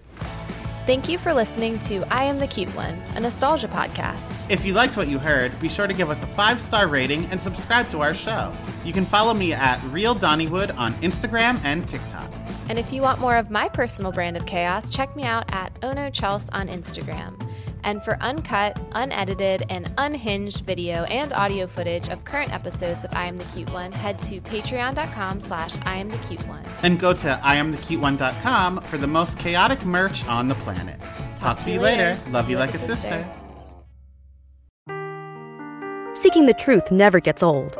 [0.85, 4.49] Thank you for listening to I Am the Cute One, a nostalgia podcast.
[4.49, 7.25] If you liked what you heard, be sure to give us a five star rating
[7.25, 8.51] and subscribe to our show.
[8.83, 12.28] You can follow me at Real Donnywood on Instagram and TikTok.
[12.69, 15.71] And if you want more of my personal brand of chaos, check me out at
[15.81, 17.35] Ono Chels on Instagram.
[17.83, 23.25] And for uncut, unedited, and unhinged video and audio footage of current episodes of I
[23.25, 26.63] Am the Cute One, head to patreon.com slash I Am the Cute One.
[26.83, 30.99] And go to IamTheCuteOne.com for the most chaotic merch on the planet.
[31.33, 32.19] Talk, to you later.
[32.29, 33.27] Love you like, a sister.
[36.13, 37.79] Seeking the truth never gets old.